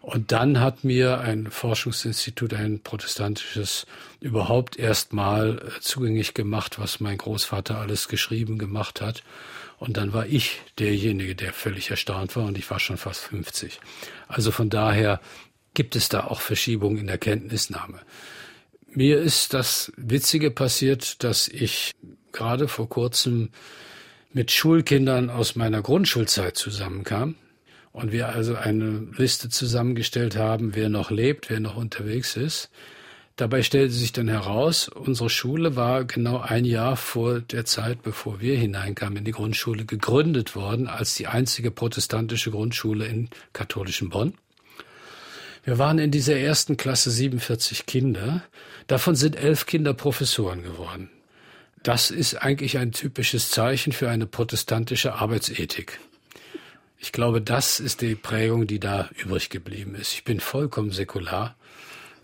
[0.00, 3.84] Und dann hat mir ein Forschungsinstitut, ein protestantisches,
[4.18, 9.22] überhaupt erst mal äh, zugänglich gemacht, was mein Großvater alles geschrieben gemacht hat.
[9.78, 13.78] Und dann war ich derjenige, der völlig erstaunt war und ich war schon fast 50.
[14.26, 15.20] Also von daher
[15.74, 18.00] gibt es da auch Verschiebungen in der Kenntnisnahme.
[18.86, 21.92] Mir ist das Witzige passiert, dass ich
[22.32, 23.50] gerade vor kurzem
[24.36, 27.36] mit Schulkindern aus meiner Grundschulzeit zusammenkam
[27.92, 32.68] und wir also eine Liste zusammengestellt haben, wer noch lebt, wer noch unterwegs ist.
[33.36, 38.42] Dabei stellte sich dann heraus, unsere Schule war genau ein Jahr vor der Zeit, bevor
[38.42, 44.34] wir hineinkamen in die Grundschule, gegründet worden als die einzige protestantische Grundschule in katholischen Bonn.
[45.64, 48.42] Wir waren in dieser ersten Klasse 47 Kinder.
[48.86, 51.08] Davon sind elf Kinder Professoren geworden.
[51.86, 56.00] Das ist eigentlich ein typisches Zeichen für eine protestantische Arbeitsethik.
[56.98, 60.12] Ich glaube, das ist die Prägung, die da übrig geblieben ist.
[60.12, 61.54] Ich bin vollkommen säkular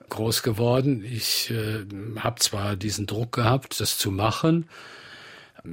[0.09, 1.05] groß geworden.
[1.05, 1.85] Ich äh,
[2.19, 4.69] habe zwar diesen Druck gehabt, das zu machen.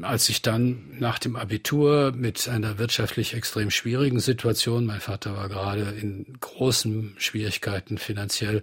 [0.03, 5.49] Als ich dann nach dem Abitur mit einer wirtschaftlich extrem schwierigen Situation, mein Vater war
[5.49, 8.61] gerade in großen Schwierigkeiten finanziell,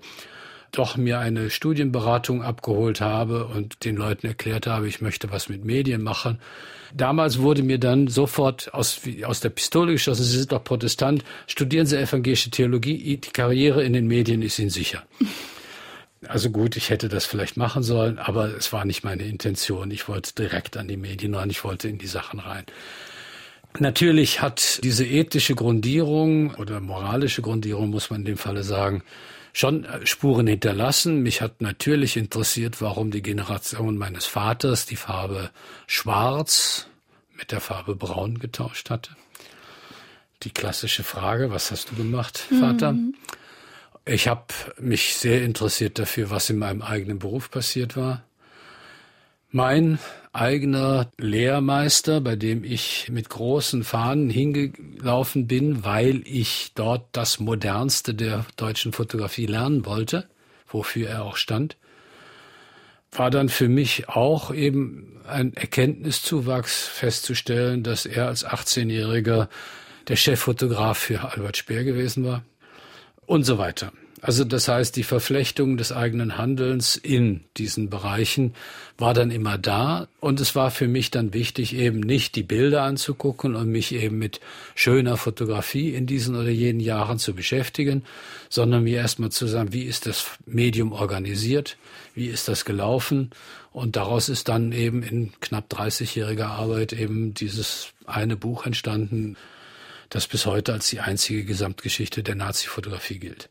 [0.79, 5.65] doch mir eine Studienberatung abgeholt habe und den Leuten erklärt habe, ich möchte was mit
[5.65, 6.39] Medien machen.
[6.95, 11.87] Damals wurde mir dann sofort aus, aus der Pistole geschossen, Sie sind doch Protestant, studieren
[11.87, 15.03] Sie evangelische Theologie, die Karriere in den Medien ist Ihnen sicher.
[16.29, 19.91] Also gut, ich hätte das vielleicht machen sollen, aber es war nicht meine Intention.
[19.91, 22.65] Ich wollte direkt an die Medien ran, ich wollte in die Sachen rein.
[23.79, 29.03] Natürlich hat diese ethische Grundierung oder moralische Grundierung, muss man in dem Falle sagen,
[29.57, 31.23] schon äh, Spuren hinterlassen.
[31.23, 35.51] Mich hat natürlich interessiert, warum die Generation meines Vaters die Farbe
[35.87, 36.89] schwarz
[37.37, 39.17] mit der Farbe braun getauscht hatte.
[40.43, 42.93] Die klassische Frage, was hast du gemacht, Vater?
[42.93, 43.15] Mhm.
[44.05, 44.45] Ich habe
[44.79, 48.23] mich sehr interessiert dafür, was in meinem eigenen Beruf passiert war.
[49.51, 49.99] Mein
[50.37, 58.15] eigener Lehrmeister, bei dem ich mit großen Fahnen hingelaufen bin, weil ich dort das Modernste
[58.15, 60.29] der deutschen Fotografie lernen wollte,
[60.69, 61.77] wofür er auch stand,
[63.13, 69.49] war dann für mich auch eben ein Erkenntniszuwachs festzustellen, dass er als 18-Jähriger
[70.09, 72.45] der Cheffotograf für Albert Speer gewesen war
[73.27, 73.93] und so weiter.
[74.27, 78.55] Also das heißt, die Verflechtung des eigenen Handelns in diesen Bereichen
[78.99, 80.09] war dann immer da.
[80.19, 84.19] Und es war für mich dann wichtig, eben nicht die Bilder anzugucken und mich eben
[84.19, 84.41] mit
[84.75, 88.03] schöner Fotografie in diesen oder jenen Jahren zu beschäftigen,
[88.49, 91.77] sondern mir erstmal zu sagen, wie ist das Medium organisiert,
[92.17, 93.31] wie ist das gelaufen?
[93.71, 99.37] Und daraus ist dann eben in knapp 30-jähriger Arbeit eben dieses eine Buch entstanden,
[100.09, 103.51] das bis heute als die einzige Gesamtgeschichte der Nazi-Fotografie gilt.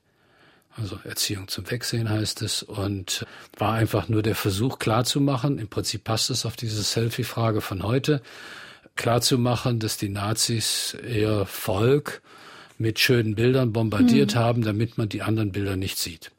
[0.77, 3.25] Also Erziehung zum Wegsehen heißt es und
[3.57, 8.21] war einfach nur der Versuch klarzumachen, im Prinzip passt es auf diese Selfie-Frage von heute,
[8.95, 12.21] klarzumachen, dass die Nazis ihr Volk
[12.77, 14.39] mit schönen Bildern bombardiert mhm.
[14.39, 16.31] haben, damit man die anderen Bilder nicht sieht.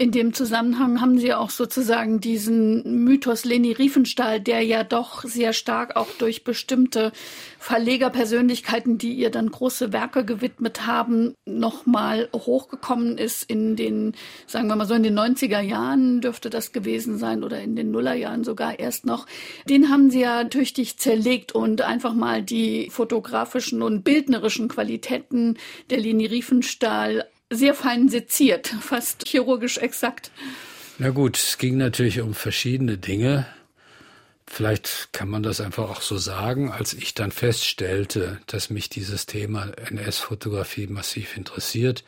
[0.00, 5.52] In dem Zusammenhang haben Sie auch sozusagen diesen Mythos Leni Riefenstahl, der ja doch sehr
[5.52, 7.12] stark auch durch bestimmte
[7.58, 14.14] Verlegerpersönlichkeiten, die ihr dann große Werke gewidmet haben, nochmal hochgekommen ist in den,
[14.46, 17.90] sagen wir mal so, in den 90er Jahren dürfte das gewesen sein oder in den
[17.90, 19.26] Nullerjahren sogar erst noch.
[19.68, 25.58] Den haben Sie ja tüchtig zerlegt und einfach mal die fotografischen und bildnerischen Qualitäten
[25.90, 30.30] der Leni Riefenstahl sehr fein seziert, fast chirurgisch exakt.
[30.98, 33.46] Na gut, es ging natürlich um verschiedene Dinge.
[34.46, 39.26] Vielleicht kann man das einfach auch so sagen, als ich dann feststellte, dass mich dieses
[39.26, 42.04] Thema NS-Fotografie massiv interessiert,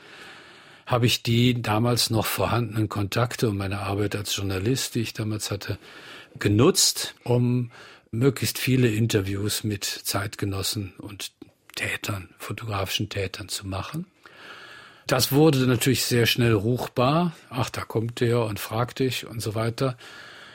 [0.86, 5.50] habe ich die damals noch vorhandenen Kontakte und meine Arbeit als Journalist, die ich damals
[5.50, 5.78] hatte,
[6.38, 7.70] genutzt, um
[8.10, 11.32] möglichst viele Interviews mit Zeitgenossen und
[11.76, 14.06] Tätern, fotografischen Tätern zu machen.
[15.06, 17.32] Das wurde natürlich sehr schnell ruchbar.
[17.50, 19.96] Ach, da kommt der und fragt dich und so weiter.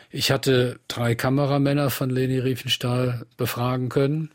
[0.09, 4.31] Ich hatte drei Kameramänner von Leni Riefenstahl befragen können.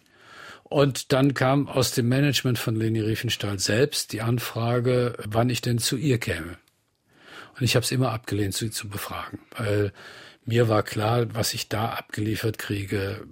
[0.65, 5.79] Und dann kam aus dem Management von Leni Riefenstahl selbst die Anfrage, wann ich denn
[5.79, 6.57] zu ihr käme.
[7.57, 9.93] Und ich habe es immer abgelehnt, sie zu befragen, weil
[10.45, 13.27] mir war klar, was ich da abgeliefert kriege,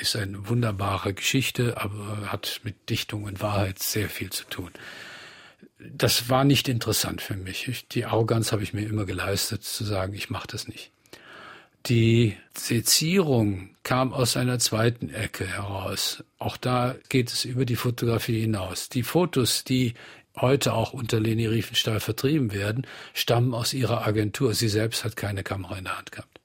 [0.00, 4.70] ist eine wunderbare Geschichte, aber hat mit Dichtung und Wahrheit sehr viel zu tun
[5.88, 7.68] das war nicht interessant für mich.
[7.68, 10.90] Ich, die Arroganz habe ich mir immer geleistet, zu sagen, ich mache das nicht.
[11.86, 16.22] Die Sezierung kam aus einer zweiten Ecke heraus.
[16.38, 18.90] Auch da geht es über die Fotografie hinaus.
[18.90, 19.94] Die Fotos, die
[20.36, 24.52] heute auch unter Leni Riefenstahl vertrieben werden, stammen aus ihrer Agentur.
[24.52, 26.40] Sie selbst hat keine Kamera in der Hand gehabt.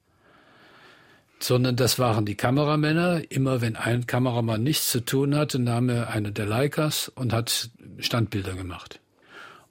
[1.40, 3.30] Sondern das waren die Kameramänner.
[3.30, 7.70] Immer wenn ein Kameramann nichts zu tun hatte, nahm er eine der Leicas und hat
[8.00, 9.02] Standbilder gemacht.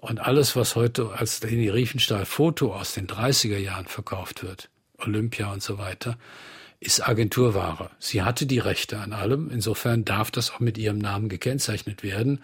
[0.04, 5.50] Und alles, was heute als Leni Riefenstahl Foto aus den 30er Jahren verkauft wird, Olympia
[5.50, 6.18] und so weiter,
[6.78, 7.90] ist Agenturware.
[7.98, 9.48] Sie hatte die Rechte an allem.
[9.50, 12.40] Insofern darf das auch mit ihrem Namen gekennzeichnet werden.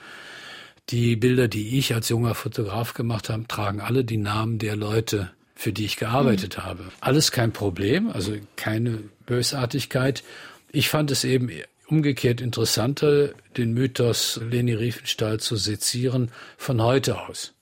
[0.88, 5.30] Die Bilder, die ich als junger Fotograf gemacht habe, tragen alle die Namen der Leute,
[5.54, 6.62] für die ich gearbeitet mhm.
[6.62, 6.84] habe.
[7.02, 10.24] Alles kein Problem, also keine Bösartigkeit.
[10.72, 11.50] Ich fand es eben
[11.90, 17.52] umgekehrt interessanter, den Mythos Leni Riefenstahl zu sezieren von heute aus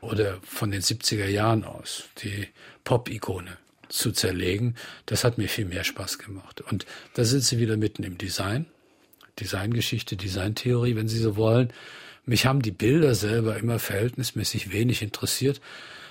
[0.00, 2.48] oder von den 70er Jahren aus, die
[2.84, 3.56] Pop-Ikone
[3.88, 4.76] zu zerlegen.
[5.06, 6.60] Das hat mir viel mehr Spaß gemacht.
[6.60, 8.66] Und da sind Sie wieder mitten im Design,
[9.40, 11.72] Designgeschichte, Designtheorie, wenn Sie so wollen.
[12.24, 15.60] Mich haben die Bilder selber immer verhältnismäßig wenig interessiert.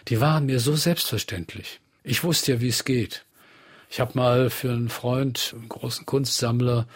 [0.07, 1.79] Die waren mir so selbstverständlich.
[2.03, 3.25] Ich wusste ja, wie es geht.
[3.89, 6.87] Ich habe mal für einen Freund, einen großen Kunstsammler,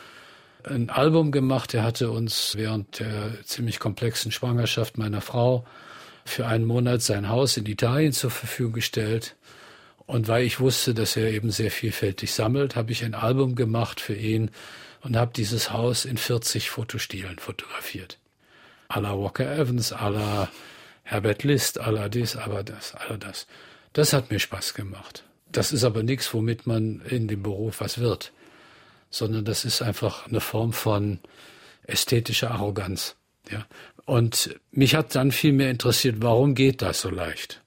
[0.64, 1.74] ein Album gemacht.
[1.74, 5.66] Er hatte uns während der ziemlich komplexen Schwangerschaft meiner Frau
[6.26, 9.36] für einen Monat sein Haus in Italien zur Verfügung gestellt.
[10.06, 14.02] Und weil ich wusste, dass er eben sehr vielfältig sammelt, habe ich ein Album gemacht
[14.02, 14.52] für ihn
[15.02, 18.18] und habe dieses Haus in 40 Fotostilen fotografiert.
[18.90, 20.50] A la Walker Evans, a la
[21.04, 23.48] Herbert List, a la dies, aber das, a la das.
[23.94, 25.24] Das hat mir Spaß gemacht.
[25.52, 28.32] Das ist aber nichts, womit man in dem Beruf was wird
[29.10, 31.20] sondern das ist einfach eine Form von
[31.84, 33.16] ästhetischer Arroganz.
[33.52, 33.66] Ja.
[34.06, 37.62] Und mich hat dann viel mehr interessiert, warum geht das so leicht?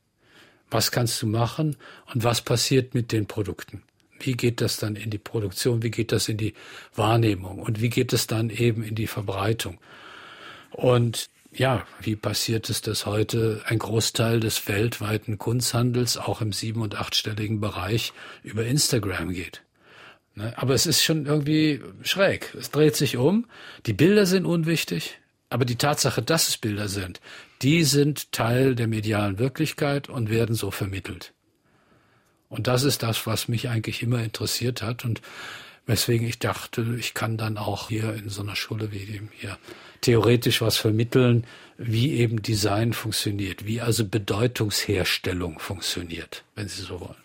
[0.70, 1.76] Was kannst du machen
[2.12, 3.83] und was passiert mit den Produkten?
[4.18, 5.83] Wie geht das dann in die Produktion?
[5.83, 6.55] Wie geht das in die
[6.94, 7.59] Wahrnehmung?
[7.59, 9.78] Und wie geht es dann eben in die Verbreitung?
[10.70, 16.81] Und ja, wie passiert es, dass heute ein Großteil des weltweiten Kunsthandels auch im sieben-
[16.81, 19.62] und achtstelligen Bereich über Instagram geht?
[20.35, 20.53] Ne?
[20.57, 22.55] Aber es ist schon irgendwie schräg.
[22.59, 23.47] Es dreht sich um.
[23.87, 25.18] Die Bilder sind unwichtig,
[25.51, 27.21] aber die Tatsache, dass es Bilder sind,
[27.62, 31.33] die sind Teil der medialen Wirklichkeit und werden so vermittelt.
[32.49, 35.05] Und das ist das, was mich eigentlich immer interessiert hat.
[35.05, 35.23] Und
[35.85, 39.59] Weswegen ich dachte, ich kann dann auch hier in so einer Schule wie dem hier
[40.01, 41.45] theoretisch was vermitteln,
[41.77, 47.16] wie eben Design funktioniert, wie also Bedeutungsherstellung funktioniert, wenn Sie so wollen.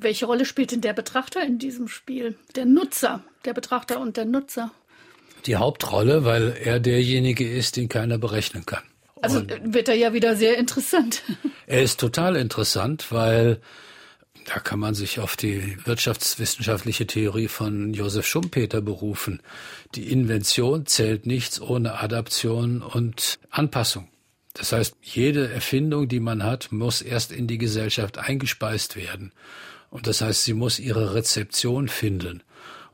[0.00, 2.36] Welche Rolle spielt denn der Betrachter in diesem Spiel?
[2.54, 4.70] Der Nutzer, der Betrachter und der Nutzer?
[5.46, 8.82] Die Hauptrolle, weil er derjenige ist, den keiner berechnen kann.
[9.22, 11.22] Also und wird er ja wieder sehr interessant.
[11.68, 13.60] Er ist total interessant, weil
[14.44, 19.42] da kann man sich auf die wirtschaftswissenschaftliche Theorie von Josef Schumpeter berufen.
[19.96, 24.08] Die Invention zählt nichts ohne Adaption und Anpassung.
[24.54, 29.32] Das heißt, jede Erfindung, die man hat, muss erst in die Gesellschaft eingespeist werden.
[29.90, 32.42] Und das heißt, sie muss ihre Rezeption finden.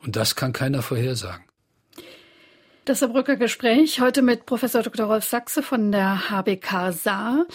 [0.03, 1.43] Und das kann keiner vorhersagen.
[2.85, 5.05] Das Saarbrücker Gespräch heute mit Professor Dr.
[5.05, 7.45] Rolf Sachse von der HBK Saar.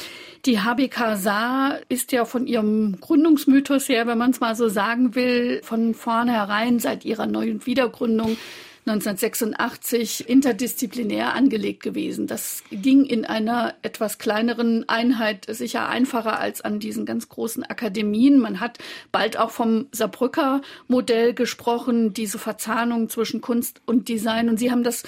[0.46, 5.14] Die HBK Saar ist ja von ihrem Gründungsmythos her, wenn man es mal so sagen
[5.14, 8.38] will, von vornherein seit ihrer neuen Wiedergründung
[8.88, 12.27] 1986 interdisziplinär angelegt gewesen.
[12.27, 18.38] Das ging in einer etwas kleineren Einheit sicher einfacher als an diesen ganz großen Akademien.
[18.38, 18.79] Man hat
[19.12, 24.48] bald auch vom Saarbrücker Modell gesprochen, diese Verzahnung zwischen Kunst und Design.
[24.48, 25.03] Und Sie haben das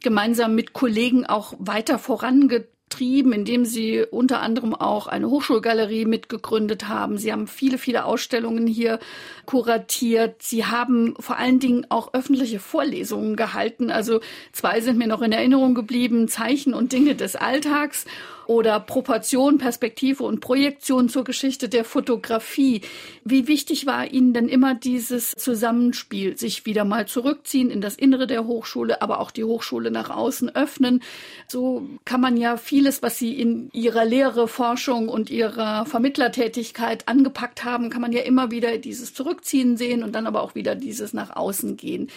[0.00, 6.88] gemeinsam mit Kollegen auch weiter vorangetragen betrieben, indem sie unter anderem auch eine Hochschulgalerie mitgegründet
[6.88, 7.18] haben.
[7.18, 9.00] Sie haben viele, viele Ausstellungen hier
[9.46, 10.42] kuratiert.
[10.42, 13.90] Sie haben vor allen Dingen auch öffentliche Vorlesungen gehalten.
[13.90, 14.20] Also
[14.52, 18.04] zwei sind mir noch in Erinnerung geblieben, Zeichen und Dinge des Alltags
[18.46, 22.82] oder Proportion, Perspektive und Projektion zur Geschichte der Fotografie.
[23.24, 28.26] Wie wichtig war Ihnen denn immer dieses Zusammenspiel, sich wieder mal zurückziehen in das Innere
[28.26, 31.02] der Hochschule, aber auch die Hochschule nach außen öffnen?
[31.48, 37.64] So kann man ja vieles, was Sie in Ihrer Lehre, Forschung und Ihrer Vermittlertätigkeit angepackt
[37.64, 41.12] haben, kann man ja immer wieder dieses Zurückziehen sehen und dann aber auch wieder dieses
[41.12, 42.08] nach außen gehen.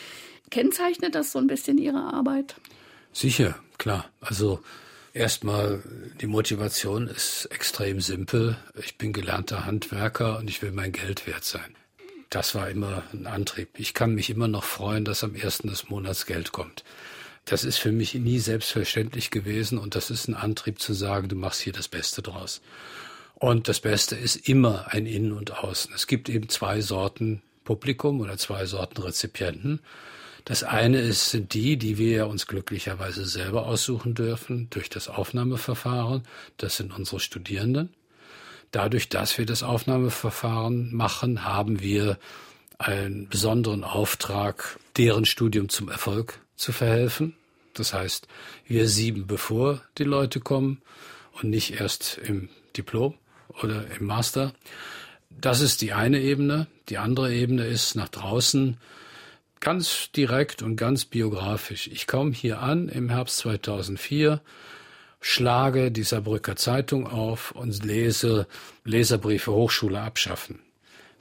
[0.49, 2.55] Kennzeichnet das so ein bisschen Ihre Arbeit?
[3.11, 4.05] Sicher, klar.
[4.21, 4.59] Also
[5.17, 5.81] Erstmal,
[6.21, 8.55] die Motivation ist extrem simpel.
[8.79, 11.75] Ich bin gelernter Handwerker und ich will mein Geld wert sein.
[12.29, 13.69] Das war immer ein Antrieb.
[13.79, 16.83] Ich kann mich immer noch freuen, dass am ersten des Monats Geld kommt.
[17.45, 21.35] Das ist für mich nie selbstverständlich gewesen und das ist ein Antrieb zu sagen, du
[21.35, 22.61] machst hier das Beste draus.
[23.33, 25.95] Und das Beste ist immer ein Innen und Außen.
[25.95, 29.79] Es gibt eben zwei Sorten Publikum oder zwei Sorten Rezipienten.
[30.47, 36.23] Das eine ist, sind die, die wir uns glücklicherweise selber aussuchen dürfen durch das Aufnahmeverfahren.
[36.55, 37.89] Das sind unsere Studierenden.
[38.71, 42.17] Dadurch, dass wir das Aufnahmeverfahren machen, haben wir
[42.77, 47.35] einen besonderen Auftrag, deren Studium zum Erfolg zu verhelfen.
[47.73, 48.29] Das heißt,
[48.67, 50.81] wir sieben, bevor die Leute kommen
[51.41, 53.15] und nicht erst im Diplom
[53.61, 54.53] oder im Master.
[55.29, 56.67] Das ist die eine Ebene.
[56.87, 58.77] Die andere Ebene ist nach draußen
[59.59, 61.87] ganz direkt und ganz biografisch.
[61.87, 64.41] Ich komme hier an im Herbst 2004,
[65.19, 68.47] schlage die Saarbrücker Zeitung auf und lese
[68.83, 70.59] Leserbriefe Hochschule abschaffen.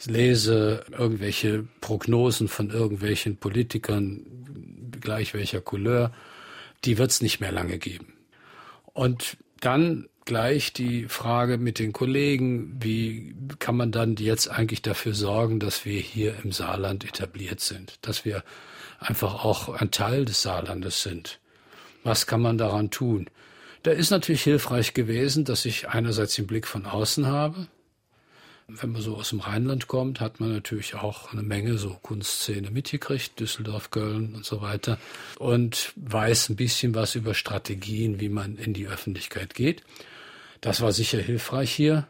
[0.04, 4.20] Lese irgendwelche Prognosen von irgendwelchen Politikern,
[5.00, 6.12] gleich welcher Couleur.
[6.84, 8.12] Die wird es nicht mehr lange geben.
[8.92, 15.14] Und dann gleich die Frage mit den Kollegen, wie kann man dann jetzt eigentlich dafür
[15.14, 18.44] sorgen, dass wir hier im Saarland etabliert sind, dass wir
[18.98, 21.40] einfach auch ein Teil des Saarlandes sind.
[22.04, 23.30] Was kann man daran tun?
[23.82, 27.68] Da ist natürlich hilfreich gewesen, dass ich einerseits den Blick von außen habe,
[28.68, 32.70] wenn man so aus dem Rheinland kommt, hat man natürlich auch eine Menge so Kunstszene
[32.70, 34.98] mitgekriegt, Düsseldorf, Köln und so weiter,
[35.38, 39.82] und weiß ein bisschen was über Strategien, wie man in die Öffentlichkeit geht.
[40.60, 42.08] Das war sicher hilfreich hier.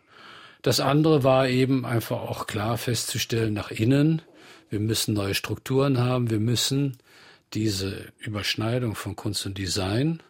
[0.62, 4.22] Das andere war eben einfach auch klar festzustellen nach innen,
[4.68, 6.98] wir müssen neue Strukturen haben, wir müssen
[7.54, 10.22] diese Überschneidung von Kunst und Design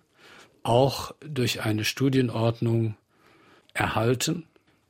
[0.62, 2.96] auch durch eine Studienordnung
[3.72, 4.44] erhalten,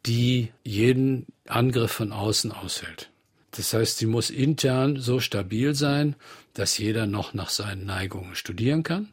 [0.07, 3.11] die jeden Angriff von außen aushält.
[3.53, 6.15] Das heißt, sie muss intern so stabil sein,
[6.55, 9.13] dass jeder noch nach seinen Neigungen studieren kann.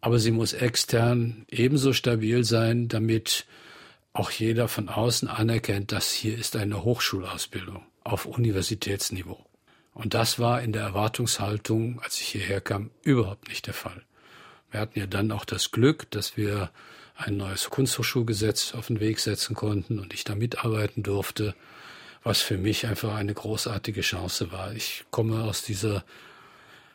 [0.00, 3.46] Aber sie muss extern ebenso stabil sein, damit
[4.12, 9.44] auch jeder von außen anerkennt, dass hier ist eine Hochschulausbildung auf Universitätsniveau.
[9.94, 14.02] Und das war in der Erwartungshaltung, als ich hierher kam, überhaupt nicht der Fall.
[14.70, 16.70] Wir hatten ja dann auch das Glück, dass wir
[17.16, 21.54] ein neues Kunsthochschulgesetz auf den Weg setzen konnten und ich da mitarbeiten durfte,
[22.22, 24.72] was für mich einfach eine großartige Chance war.
[24.72, 26.04] Ich komme aus dieser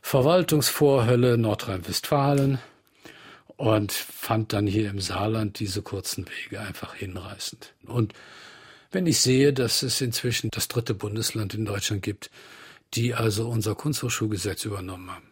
[0.02, 2.60] Verwaltungsvorhölle Nordrhein-Westfalen
[3.58, 7.74] und fand dann hier im Saarland diese kurzen Wege einfach hinreißend.
[7.86, 8.14] Und
[8.92, 12.32] wenn ich sehe, dass es inzwischen das dritte Bundesland in Deutschland gibt,
[12.94, 15.28] die also unser Kunsthochschulgesetz übernommen haben.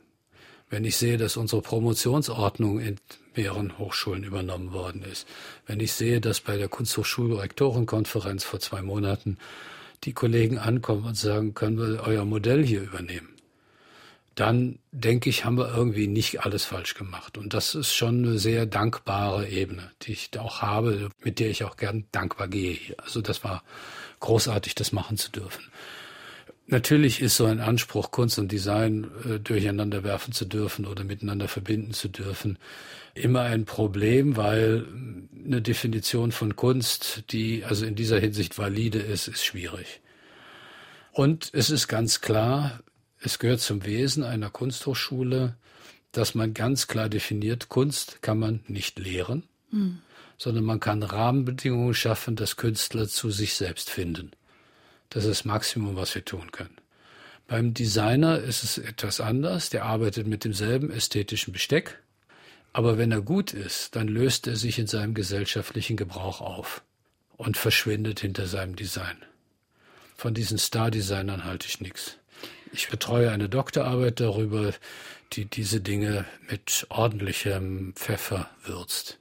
[0.69, 2.79] Wenn ich sehe, dass unsere Promotionsordnung
[3.37, 5.27] mehreren Hochschulen übernommen worden ist.
[5.65, 9.37] Wenn ich sehe, dass bei der Kunsthochschulrektorenkonferenz vor zwei Monaten
[10.03, 13.29] die Kollegen ankommen und sagen, können wir euer Modell hier übernehmen?
[14.35, 17.39] Dann denke ich, haben wir irgendwie nicht alles falsch gemacht.
[17.39, 21.63] Und das ist schon eine sehr dankbare Ebene, die ich auch habe, mit der ich
[21.63, 22.77] auch gern dankbar gehe.
[22.97, 23.63] Also das war
[24.19, 25.63] großartig, das machen zu dürfen.
[26.69, 31.47] Natürlich ist so ein Anspruch, Kunst und Design äh, durcheinander werfen zu dürfen oder miteinander
[31.47, 32.59] verbinden zu dürfen,
[33.13, 34.85] immer ein Problem, weil
[35.45, 40.01] eine Definition von Kunst, die also in dieser Hinsicht valide ist, ist schwierig.
[41.13, 42.81] Und es ist ganz klar,
[43.21, 45.55] es gehört zum Wesen einer Kunsthochschule,
[46.11, 49.99] dass man ganz klar definiert, Kunst kann man nicht lehren, hm.
[50.37, 54.31] sondern man kann Rahmenbedingungen schaffen, dass Künstler zu sich selbst finden.
[55.09, 56.77] Das ist das Maximum, was wir tun können.
[57.47, 59.69] Beim Designer ist es etwas anders.
[59.69, 62.01] Der arbeitet mit demselben ästhetischen Besteck.
[62.73, 66.83] Aber wenn er gut ist, dann löst er sich in seinem gesellschaftlichen Gebrauch auf
[67.37, 69.17] und verschwindet hinter seinem Design.
[70.15, 72.17] Von diesen Star-Designern halte ich nichts.
[72.73, 74.73] Ich betreue eine Doktorarbeit darüber,
[75.33, 79.19] die diese Dinge mit ordentlichem Pfeffer würzt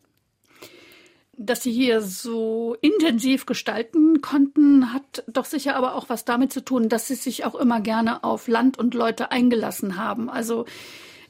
[1.39, 6.65] dass Sie hier so intensiv gestalten konnten, hat doch sicher aber auch was damit zu
[6.65, 10.31] tun, dass Sie sich auch immer gerne auf Land und Leute eingelassen haben.
[10.31, 10.65] Also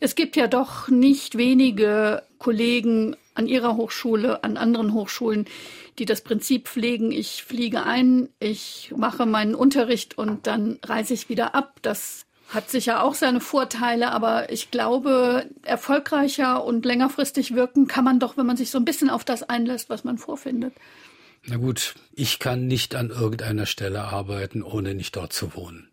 [0.00, 5.46] es gibt ja doch nicht wenige Kollegen an Ihrer Hochschule, an anderen Hochschulen,
[5.98, 11.28] die das Prinzip pflegen, ich fliege ein, ich mache meinen Unterricht und dann reise ich
[11.28, 11.78] wieder ab.
[11.82, 18.20] Das hat sicher auch seine Vorteile, aber ich glaube, erfolgreicher und längerfristig wirken kann man
[18.20, 20.72] doch, wenn man sich so ein bisschen auf das einlässt, was man vorfindet.
[21.47, 25.88] Na gut, ich kann nicht an irgendeiner Stelle arbeiten, ohne nicht dort zu wohnen.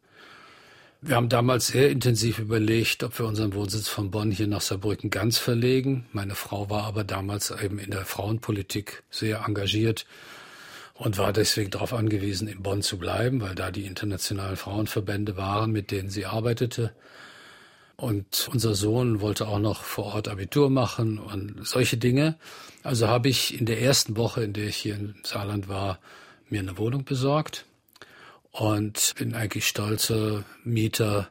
[1.01, 5.09] Wir haben damals sehr intensiv überlegt, ob wir unseren Wohnsitz von Bonn hier nach Saarbrücken
[5.09, 6.05] ganz verlegen.
[6.13, 10.05] Meine Frau war aber damals eben in der Frauenpolitik sehr engagiert
[10.93, 15.71] und war deswegen darauf angewiesen, in Bonn zu bleiben, weil da die internationalen Frauenverbände waren,
[15.71, 16.93] mit denen sie arbeitete.
[17.95, 22.37] Und unser Sohn wollte auch noch vor Ort Abitur machen und solche Dinge.
[22.83, 25.99] Also habe ich in der ersten Woche, in der ich hier im Saarland war,
[26.49, 27.65] mir eine Wohnung besorgt
[28.51, 31.29] und bin eigentlich stolzer Mieter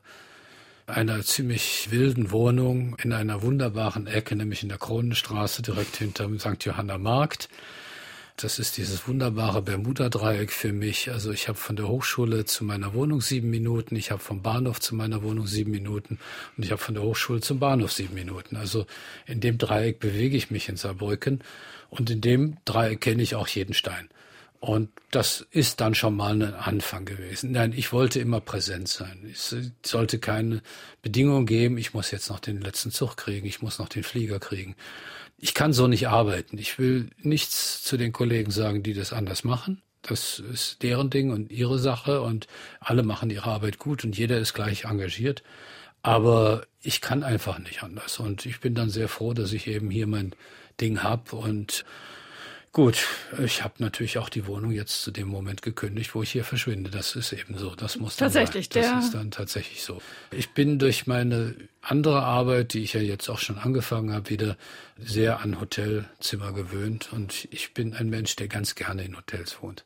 [0.87, 6.65] einer ziemlich wilden Wohnung in einer wunderbaren Ecke, nämlich in der Kronenstraße direkt hinterm St.
[6.65, 7.49] Johanna Markt.
[8.37, 11.11] Das ist dieses wunderbare Bermuda-Dreieck für mich.
[11.11, 14.81] Also ich habe von der Hochschule zu meiner Wohnung sieben Minuten, ich habe vom Bahnhof
[14.81, 16.19] zu meiner Wohnung sieben Minuten
[16.57, 18.57] und ich habe von der Hochschule zum Bahnhof sieben Minuten.
[18.57, 18.87] Also
[19.27, 21.45] in dem Dreieck bewege ich mich in Saarbrücken
[21.91, 24.09] und in dem Dreieck kenne ich auch jeden Stein.
[24.63, 27.51] Und das ist dann schon mal ein Anfang gewesen.
[27.51, 29.29] Nein, ich wollte immer präsent sein.
[29.31, 30.63] Es sollte keine
[31.03, 34.39] Bedingung geben, ich muss jetzt noch den letzten Zug kriegen, ich muss noch den Flieger
[34.39, 34.77] kriegen
[35.43, 36.57] ich kann so nicht arbeiten.
[36.57, 39.83] Ich will nichts zu den Kollegen sagen, die das anders machen.
[40.03, 42.47] Das ist deren Ding und ihre Sache und
[42.79, 45.43] alle machen ihre Arbeit gut und jeder ist gleich engagiert.
[46.03, 49.91] Aber ich kann einfach nicht anders und ich bin dann sehr froh, dass ich eben
[49.91, 50.33] hier mein
[50.81, 51.85] Ding hab und
[52.75, 53.07] Gut,
[53.39, 56.89] ich habe natürlich auch die Wohnung jetzt zu dem Moment gekündigt, wo ich hier verschwinde.
[56.89, 57.75] Das ist eben so.
[57.75, 58.71] Das muss dann tatsächlich.
[58.73, 58.83] Sein.
[58.83, 60.01] Das ist dann tatsächlich so.
[60.31, 64.57] Ich bin durch meine andere Arbeit, die ich ja jetzt auch schon angefangen habe, wieder
[64.97, 69.85] sehr an Hotelzimmer gewöhnt und ich bin ein Mensch, der ganz gerne in Hotels wohnt.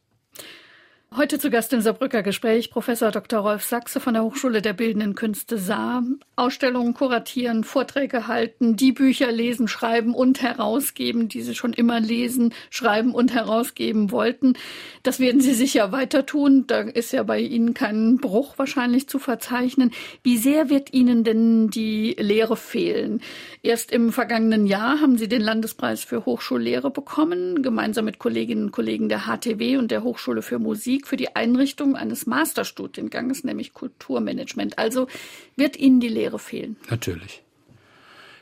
[1.14, 3.38] Heute zu Gast im Saarbrücker Gespräch Professor Dr.
[3.38, 6.02] Rolf Sachse von der Hochschule der Bildenden Künste Saar.
[6.34, 12.52] Ausstellungen kuratieren, Vorträge halten, die Bücher lesen, schreiben und herausgeben, die Sie schon immer lesen,
[12.68, 14.54] schreiben und herausgeben wollten.
[15.02, 16.64] Das werden Sie sicher weiter tun.
[16.66, 19.92] Da ist ja bei Ihnen kein Bruch wahrscheinlich zu verzeichnen.
[20.22, 23.22] Wie sehr wird Ihnen denn die Lehre fehlen?
[23.62, 28.72] Erst im vergangenen Jahr haben Sie den Landespreis für Hochschullehre bekommen, gemeinsam mit Kolleginnen und
[28.72, 30.59] Kollegen der HTW und der Hochschule für
[30.97, 34.78] Musik für die Einrichtung eines Masterstudienganges, nämlich Kulturmanagement.
[34.78, 35.09] Also
[35.55, 36.76] wird Ihnen die Lehre fehlen?
[36.88, 37.42] Natürlich.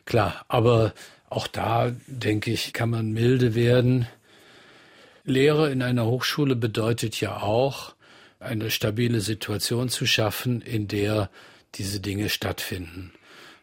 [0.04, 0.94] Klar, aber
[1.30, 4.06] auch da, denke ich, kann man milde werden.
[5.24, 7.94] Lehre in einer Hochschule bedeutet ja auch,
[8.38, 11.30] eine stabile Situation zu schaffen, in der
[11.74, 13.10] diese Dinge stattfinden.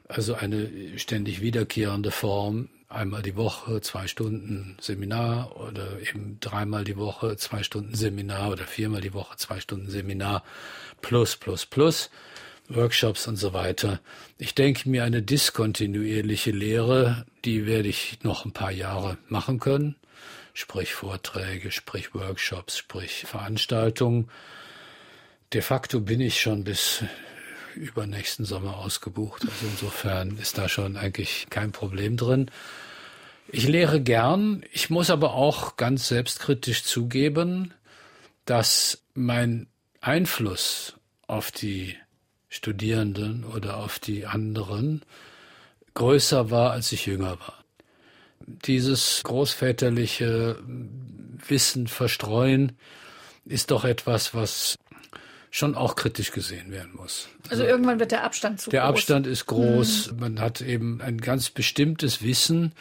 [0.09, 6.97] Also eine ständig wiederkehrende Form einmal die Woche zwei Stunden Seminar oder eben dreimal die
[6.97, 10.43] Woche zwei Stunden Seminar oder viermal die Woche zwei Stunden Seminar
[11.01, 12.09] plus, plus, plus,
[12.69, 13.99] Workshops und so weiter.
[14.37, 19.95] Ich denke mir, eine diskontinuierliche Lehre, die werde ich noch ein paar Jahre machen können.
[20.53, 24.29] Sprich Vorträge, sprich Workshops, sprich Veranstaltungen.
[25.53, 27.03] De facto bin ich schon bis
[27.75, 29.43] übernächsten Sommer ausgebucht.
[29.43, 32.51] Also insofern ist da schon eigentlich kein Problem drin.
[33.47, 34.63] Ich lehre gern.
[34.71, 37.73] Ich muss aber auch ganz selbstkritisch zugeben,
[38.45, 39.67] dass mein
[39.99, 40.95] Einfluss
[41.27, 41.95] auf die
[42.49, 45.01] Studierenden oder auf die anderen
[45.93, 47.63] größer war, als ich jünger war.
[48.39, 50.57] Dieses großväterliche
[51.47, 52.77] Wissen verstreuen
[53.45, 54.77] ist doch etwas, was
[55.51, 57.27] schon auch kritisch gesehen werden muss.
[57.43, 58.87] Also, also irgendwann wird der Abstand zu der groß.
[58.87, 60.13] Der Abstand ist groß.
[60.13, 60.19] Mhm.
[60.19, 62.71] Man hat eben ein ganz bestimmtes Wissen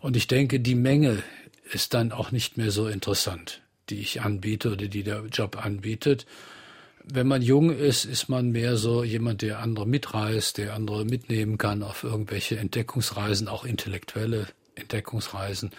[0.00, 1.22] und ich denke, die Menge
[1.70, 3.60] ist dann auch nicht mehr so interessant,
[3.90, 6.24] die ich anbiete oder die der Job anbietet.
[7.04, 11.58] Wenn man jung ist, ist man mehr so jemand, der andere mitreist, der andere mitnehmen
[11.58, 15.72] kann auf irgendwelche Entdeckungsreisen, auch intellektuelle Entdeckungsreisen.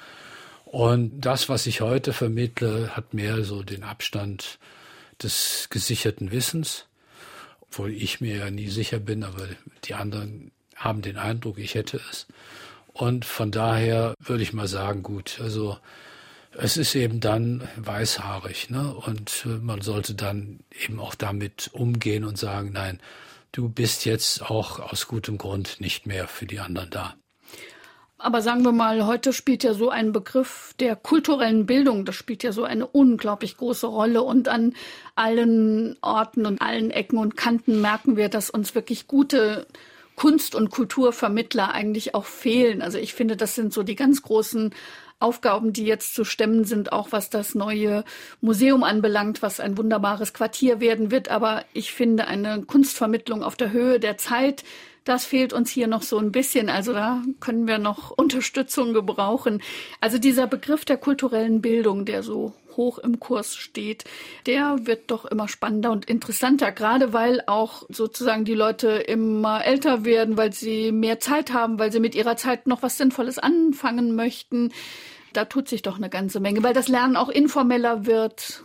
[0.65, 4.59] Und das, was ich heute vermittle, hat mehr so den Abstand
[5.22, 6.86] des gesicherten Wissens,
[7.61, 9.47] obwohl ich mir ja nie sicher bin, aber
[9.84, 12.28] die anderen haben den Eindruck, ich hätte es.
[12.88, 15.78] Und von daher würde ich mal sagen, gut, also
[16.57, 18.93] es ist eben dann weißhaarig, ne?
[18.93, 23.01] Und man sollte dann eben auch damit umgehen und sagen, nein,
[23.51, 27.16] du bist jetzt auch aus gutem Grund nicht mehr für die anderen da.
[28.18, 32.43] Aber sagen wir mal, heute spielt ja so ein Begriff der kulturellen Bildung, das spielt
[32.43, 34.24] ja so eine unglaublich große Rolle.
[34.24, 34.74] Und an
[35.16, 39.68] allen Orten und allen Ecken und Kanten merken wir, dass uns wirklich gute
[40.16, 42.82] Kunst- und Kulturvermittler eigentlich auch fehlen.
[42.82, 44.74] Also ich finde, das sind so die ganz großen
[45.20, 48.03] Aufgaben, die jetzt zu stemmen sind, auch was das neue
[48.41, 51.30] Museum anbelangt, was ein wunderbares Quartier werden wird.
[51.30, 54.63] Aber ich finde eine Kunstvermittlung auf der Höhe der Zeit,
[55.06, 56.70] das fehlt uns hier noch so ein bisschen.
[56.70, 59.62] Also da können wir noch Unterstützung gebrauchen.
[60.01, 64.03] Also dieser Begriff der kulturellen Bildung, der so hoch im Kurs steht,
[64.47, 70.03] der wird doch immer spannender und interessanter, gerade weil auch sozusagen die Leute immer älter
[70.03, 74.16] werden, weil sie mehr Zeit haben, weil sie mit ihrer Zeit noch was Sinnvolles anfangen
[74.16, 74.74] möchten.
[75.34, 78.64] Da tut sich doch eine ganze Menge, weil das Lernen auch informeller wird.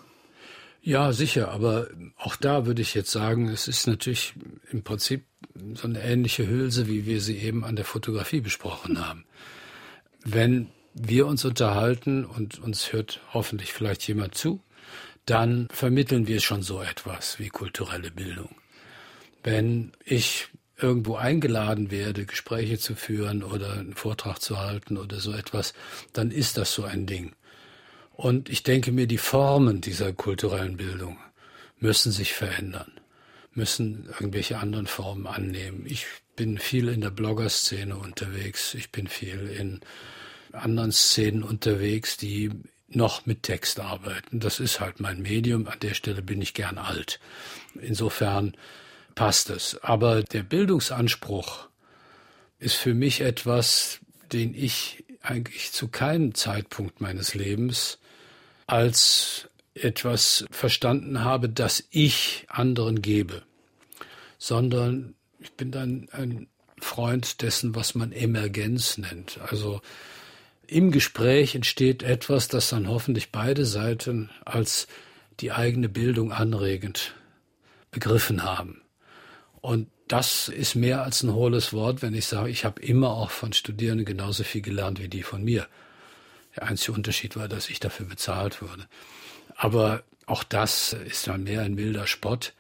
[0.83, 4.33] Ja, sicher, aber auch da würde ich jetzt sagen, es ist natürlich
[4.71, 5.25] im Prinzip
[5.77, 9.25] so eine ähnliche Hülse, wie wir sie eben an der Fotografie besprochen haben.
[10.25, 14.61] Wenn wir uns unterhalten und uns hört hoffentlich vielleicht jemand zu,
[15.27, 18.55] dann vermitteln wir schon so etwas wie kulturelle Bildung.
[19.43, 25.33] Wenn ich irgendwo eingeladen werde, Gespräche zu führen oder einen Vortrag zu halten oder so
[25.33, 25.75] etwas,
[26.13, 27.33] dann ist das so ein Ding.
[28.13, 31.19] Und ich denke mir, die Formen dieser kulturellen Bildung
[31.79, 33.00] müssen sich verändern
[33.55, 35.85] müssen irgendwelche anderen Formen annehmen.
[35.87, 38.75] Ich bin viel in der Blogger-Szene unterwegs.
[38.75, 39.81] Ich bin viel in
[40.53, 42.51] anderen Szenen unterwegs, die
[42.89, 44.41] noch mit Text arbeiten.
[44.41, 45.69] Das ist halt mein Medium.
[45.69, 47.21] An der Stelle bin ich gern alt.
[47.81, 48.55] Insofern
[49.15, 49.79] passt es.
[49.83, 51.69] Aber der Bildungsanspruch
[52.59, 54.01] ist für mich etwas,
[54.33, 57.99] den ich eigentlich zu keinem Zeitpunkt meines Lebens
[58.67, 59.49] als
[59.83, 63.43] etwas verstanden habe, das ich anderen gebe,
[64.39, 69.39] sondern ich bin dann ein Freund dessen, was man Emergenz nennt.
[69.41, 69.81] Also
[70.67, 74.87] im Gespräch entsteht etwas, das dann hoffentlich beide Seiten als
[75.41, 77.15] die eigene Bildung anregend
[77.91, 78.83] begriffen haben.
[79.61, 83.31] Und das ist mehr als ein hohles Wort, wenn ich sage, ich habe immer auch
[83.31, 85.67] von Studierenden genauso viel gelernt wie die von mir.
[86.57, 88.87] Der einzige Unterschied war, dass ich dafür bezahlt wurde.
[89.57, 92.55] Aber auch das ist dann mehr ein milder Spott.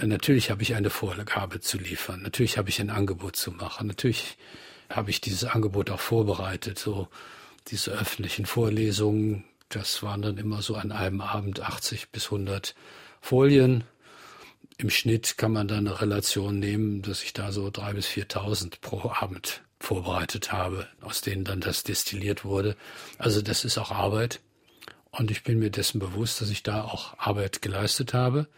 [0.00, 2.22] Natürlich habe ich eine Vorgabe zu liefern.
[2.22, 3.86] Natürlich habe ich ein Angebot zu machen.
[3.86, 4.36] Natürlich
[4.90, 6.78] habe ich dieses Angebot auch vorbereitet.
[6.78, 7.08] So
[7.68, 12.74] diese öffentlichen Vorlesungen, das waren dann immer so an einem Abend 80 bis 100
[13.20, 13.84] Folien.
[14.78, 18.80] Im Schnitt kann man dann eine Relation nehmen, dass ich da so drei bis 4.000
[18.80, 22.76] pro Abend vorbereitet habe, aus denen dann das destilliert wurde.
[23.18, 24.40] Also das ist auch Arbeit.
[25.10, 28.48] Und ich bin mir dessen bewusst, dass ich da auch Arbeit geleistet habe.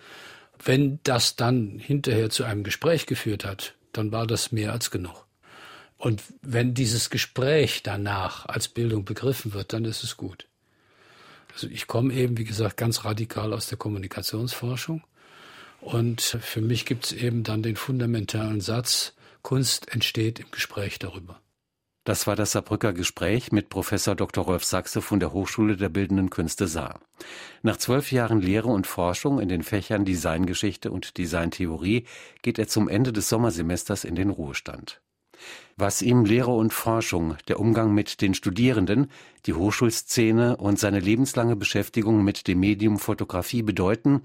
[0.62, 5.26] Wenn das dann hinterher zu einem Gespräch geführt hat, dann war das mehr als genug.
[5.96, 10.46] Und wenn dieses Gespräch danach als Bildung begriffen wird, dann ist es gut.
[11.52, 15.02] Also ich komme eben, wie gesagt, ganz radikal aus der Kommunikationsforschung.
[15.80, 19.14] Und für mich gibt es eben dann den fundamentalen Satz,
[19.48, 21.40] Kunst entsteht im Gespräch darüber.
[22.04, 24.44] Das war das Saarbrücker Gespräch mit Professor Dr.
[24.44, 27.00] Rolf Sachse von der Hochschule der Bildenden Künste Saar.
[27.62, 32.04] Nach zwölf Jahren Lehre und Forschung in den Fächern Designgeschichte und Designtheorie
[32.42, 35.00] geht er zum Ende des Sommersemesters in den Ruhestand.
[35.78, 39.10] Was ihm Lehre und Forschung, der Umgang mit den Studierenden,
[39.46, 44.20] die Hochschulszene und seine lebenslange Beschäftigung mit dem Medium Fotografie bedeuten,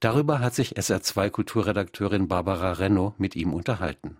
[0.00, 4.18] darüber hat sich SR2 Kulturredakteurin Barbara Renno mit ihm unterhalten.